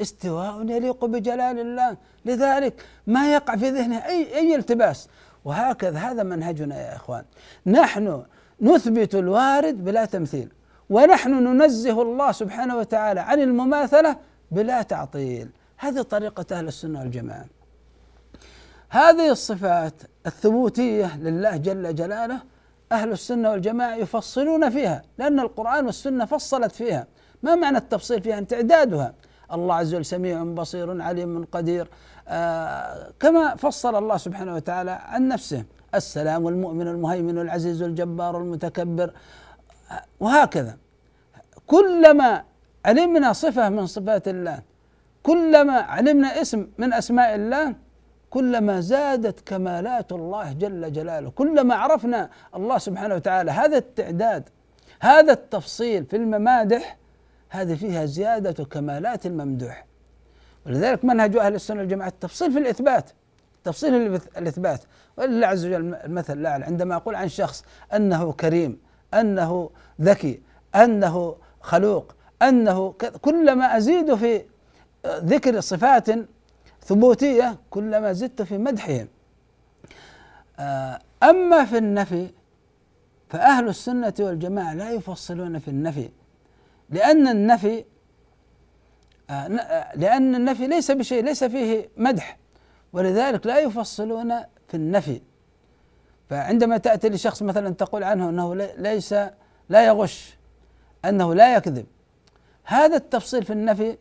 استواء 0.00 0.62
يليق 0.62 1.04
بجلال 1.04 1.58
الله. 1.58 1.96
لذلك 2.24 2.84
ما 3.06 3.32
يقع 3.32 3.56
في 3.56 3.70
ذهنه 3.70 4.06
أي 4.06 4.36
أي 4.36 4.56
التباس. 4.56 5.08
وهكذا 5.44 5.98
هذا 5.98 6.22
منهجنا 6.22 6.80
يا 6.80 6.96
إخوان. 6.96 7.24
نحن 7.66 8.22
نثبت 8.60 9.14
الوارد 9.14 9.84
بلا 9.84 10.04
تمثيل 10.04 10.48
ونحن 10.90 11.30
ننزه 11.30 12.02
الله 12.02 12.32
سبحانه 12.32 12.76
وتعالى 12.76 13.20
عن 13.20 13.40
المماثلة 13.40 14.16
بلا 14.50 14.82
تعطيل. 14.82 15.48
هذه 15.76 16.02
طريقة 16.02 16.58
أهل 16.58 16.68
السنة 16.68 17.00
والجماعة. 17.00 17.46
هذه 18.88 19.30
الصفات 19.30 19.94
الثبوتية 20.26 21.16
لله 21.16 21.56
جل 21.56 21.94
جلاله 21.94 22.40
أهل 22.92 23.12
السنة 23.12 23.50
والجماعة 23.50 23.94
يفصلون 23.94 24.70
فيها 24.70 25.02
لأن 25.18 25.40
القرآن 25.40 25.86
والسنة 25.86 26.24
فصلت 26.24 26.72
فيها. 26.72 27.06
ما 27.42 27.54
معنى 27.54 27.78
التفصيل 27.78 28.22
فيها؟ 28.22 28.38
أن 28.38 28.46
تعدادها 28.46 29.14
الله 29.54 29.74
عز 29.74 29.94
وجل 29.94 30.04
سميع 30.04 30.42
بصير 30.44 31.02
عليم 31.02 31.44
قدير. 31.44 31.88
آه 32.28 33.12
كما 33.20 33.56
فصل 33.56 33.94
الله 34.02 34.16
سبحانه 34.16 34.54
وتعالى 34.54 34.90
عن 34.90 35.28
نفسه. 35.28 35.64
السلام 35.94 36.44
والمؤمن 36.44 36.88
المهيمن 36.88 37.38
العزيز 37.38 37.82
الجبار 37.82 38.38
المتكبر. 38.38 39.12
وهكذا. 40.20 40.76
كلما 41.66 42.44
علمنا 42.84 43.32
صفة 43.32 43.68
من 43.68 43.86
صفات 43.86 44.28
الله 44.28 44.58
كلما 45.22 45.72
علمنا 45.72 46.40
اسم 46.40 46.66
من 46.78 46.92
أسماء 46.92 47.34
الله 47.34 47.74
كلما 48.30 48.80
زادت 48.80 49.40
كمالات 49.48 50.12
الله 50.12 50.52
جل 50.52 50.92
جلاله. 50.92 51.30
كلما 51.30 51.74
عرفنا 51.74 52.30
الله 52.56 52.78
سبحانه 52.78 53.14
وتعالى 53.14 53.50
هذا 53.50 53.78
التعداد 53.78 54.48
هذا 55.00 55.32
التفصيل 55.32 56.04
في 56.04 56.16
الممادح 56.16 56.96
هذه 57.50 57.74
فيها 57.74 58.04
زيادة 58.06 58.64
كمالات 58.64 59.26
الممدوح. 59.26 59.86
ولذلك 60.66 61.04
منهج 61.04 61.36
أهل 61.36 61.54
السنة 61.54 61.80
والجماعة 61.80 62.08
التفصيل 62.08 62.52
في 62.52 62.58
الإثبات 62.58 63.10
تفصيل 63.64 63.94
الإثبات. 64.36 64.80
ولله 65.16 65.46
عز 65.46 65.66
وجل 65.66 65.94
المثل 65.94 66.38
الأعلى. 66.38 66.64
عندما 66.64 66.96
أقول 66.96 67.14
عن 67.14 67.28
شخص 67.28 67.64
أنه 67.94 68.32
كريم 68.32 68.78
أنه 69.14 69.70
ذكي 70.00 70.40
أنه 70.74 71.36
خلوق 71.60 72.14
أنه 72.42 72.92
كلما 73.20 73.76
أزيد 73.76 74.14
في 74.14 74.42
ذكر 75.06 75.60
صفات 75.60 76.06
ثبوتية 76.82 77.58
كلما 77.70 78.12
زدت 78.12 78.42
في 78.42 78.58
مدحهم. 78.58 79.08
آه، 80.58 80.98
أما 81.22 81.64
في 81.64 81.78
النفي 81.78 82.30
فأهل 83.28 83.68
السنة 83.68 84.14
والجماعة 84.20 84.74
لا 84.74 84.90
يفصلون 84.90 85.58
في 85.58 85.68
النفي. 85.68 86.08
لأن 86.90 87.28
النفي 87.28 87.84
آه، 89.30 89.32
آه، 89.32 89.96
لأن 89.96 90.34
النفي 90.34 90.66
ليس 90.66 90.90
بشيء 90.90 91.24
ليس 91.24 91.44
فيه 91.44 91.88
مدح. 91.96 92.38
ولذلك 92.92 93.46
لا 93.46 93.58
يفصلون 93.58 94.38
في 94.68 94.74
النفي. 94.74 95.20
فعندما 96.30 96.78
تأتي 96.78 97.08
لشخص 97.08 97.42
مثلا 97.42 97.74
تقول 97.74 98.04
عنه 98.04 98.28
أنه 98.28 98.54
ليس 98.78 99.14
لا 99.68 99.86
يغش 99.86 100.38
أنه 101.04 101.34
لا 101.34 101.56
يكذب 101.56 101.86
هذا 102.64 102.96
التفصيل 102.96 103.44
في 103.44 103.52
النفي 103.52 103.98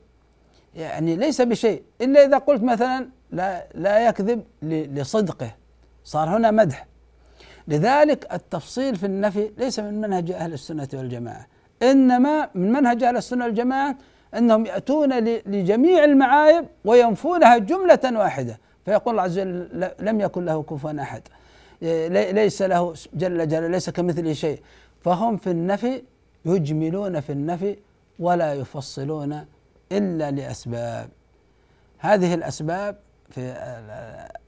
يعني 0.76 1.16
ليس 1.16 1.42
بشيء. 1.42 1.84
إلا 2.02 2.26
إذا 2.26 2.38
قلت 2.38 2.64
مثلا 2.64 3.10
لا 3.32 3.68
لا 3.74 4.08
يكذب 4.08 4.44
لصدقه 4.64 5.56
صار 6.04 6.38
هنا 6.38 6.52
مدح. 6.52 6.88
لذلك 7.68 8.34
التفصيل 8.34 8.96
في 8.96 9.06
النفي 9.06 9.52
ليس 9.58 9.80
من 9.80 10.02
منهج 10.02 10.32
أهل 10.32 10.54
السنة 10.54 10.88
والجماعة. 10.94 11.48
إنما 11.84 12.50
من 12.56 12.72
منهج 12.72 13.04
أهل 13.04 13.18
السنة 13.18 13.46
والجماعة 13.46 13.96
أنهم 14.34 14.66
يأتون 14.66 15.20
لجميع 15.24 16.04
المعايب 16.04 16.66
وينفونها 16.86 17.58
جملة 17.58 18.00
واحدة. 18.20 18.60
فيقول 18.86 19.14
الله 19.14 19.24
عز 19.24 19.40
وجل 19.40 19.90
لم 20.00 20.22
يكن 20.22 20.46
له 20.46 20.64
كفوا 20.64 21.02
أحد. 21.02 21.22
ليس 22.32 22.62
له 22.62 22.94
جل 23.14 23.48
جلاله 23.48 23.68
ليس 23.68 23.90
كمثله 23.90 24.34
شيء. 24.34 24.62
فهم 25.02 25.38
في 25.38 25.52
النفي 25.52 26.04
يجملون 26.46 27.20
في 27.20 27.32
النفي 27.32 27.78
ولا 28.20 28.54
يفصلون 28.54 29.46
إلا 29.92 30.32
لأسباب. 30.32 31.10
هذه 31.98 32.34
الأسباب 32.34 32.96
في 33.30 33.54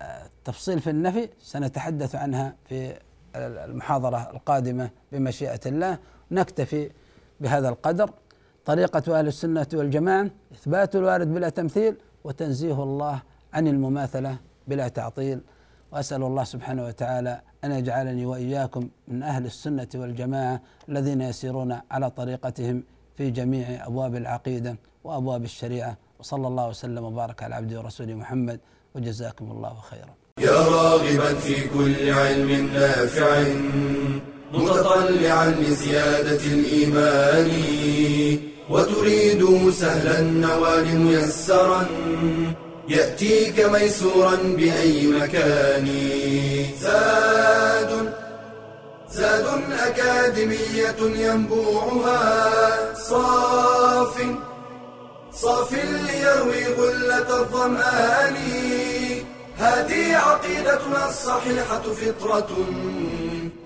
التفصيل 0.01 0.79
في 0.79 0.89
النفي 0.89 1.29
سنتحدث 1.41 2.15
عنها 2.15 2.55
في 2.69 2.93
المحاضرة 3.35 4.29
القادمة 4.33 4.89
بمشيئة 5.11 5.59
الله. 5.65 5.97
نكتفي 6.31 6.89
بهذا 7.41 7.69
القدر 7.69 8.09
طريقة 8.65 9.19
أهل 9.19 9.27
السنة 9.27 9.67
والجماعة 9.73 10.27
إثبات 10.53 10.95
الوارد 10.95 11.33
بلا 11.33 11.49
تمثيل 11.49 11.93
وتنزيه 12.23 12.83
الله 12.83 13.21
عن 13.53 13.67
المماثلة 13.67 14.37
بلا 14.67 14.87
تعطيل. 14.87 15.39
وأسأل 15.91 16.23
الله 16.23 16.43
سبحانه 16.43 16.85
وتعالى 16.85 17.41
أن 17.63 17.71
يجعلني 17.71 18.25
وإياكم 18.25 18.89
من 19.07 19.23
أهل 19.23 19.45
السنة 19.45 19.87
والجماعة 19.95 20.61
الذين 20.89 21.21
يسيرون 21.21 21.71
على 21.91 22.09
طريقتهم 22.09 22.83
في 23.17 23.31
جميع 23.31 23.87
أبواب 23.87 24.15
العقيدة 24.15 24.75
وأبواب 25.03 25.43
الشريعة. 25.43 25.97
وصلى 26.19 26.47
الله 26.47 26.67
وسلم 26.67 27.03
وبارك 27.03 27.43
على 27.43 27.55
عبده 27.55 27.79
ورسوله 27.79 28.13
محمد. 28.13 28.59
وجزاكم 28.95 29.51
الله 29.51 29.75
خيرا. 29.89 30.13
يا 30.39 30.51
راغبا 30.51 31.33
في 31.33 31.67
كل 31.69 32.09
علم 32.09 32.73
نافع. 32.73 33.31
متطلعا 34.53 35.55
لزيادة 35.59 36.43
الإيمان 36.45 37.51
وتريد 38.69 39.71
سهلا 39.71 40.19
النوال 40.19 40.99
ميسرا 40.99 41.85
يأتيك 42.89 43.59
ميسورا 43.59 44.35
بأي 44.35 45.07
مكان. 45.07 45.87
زاد 46.81 48.13
زاد 49.11 49.45
أكاديمية 49.87 50.99
ينبوعها 50.99 52.93
صاف 52.95 54.15
صاف 55.33 55.73
ليروي 55.73 56.65
غلة 56.65 57.41
الظمآن. 57.41 58.35
هذه 59.57 60.15
عقيدتنا 60.15 61.09
الصحيحة 61.09 61.81
فطرة. 61.81 62.49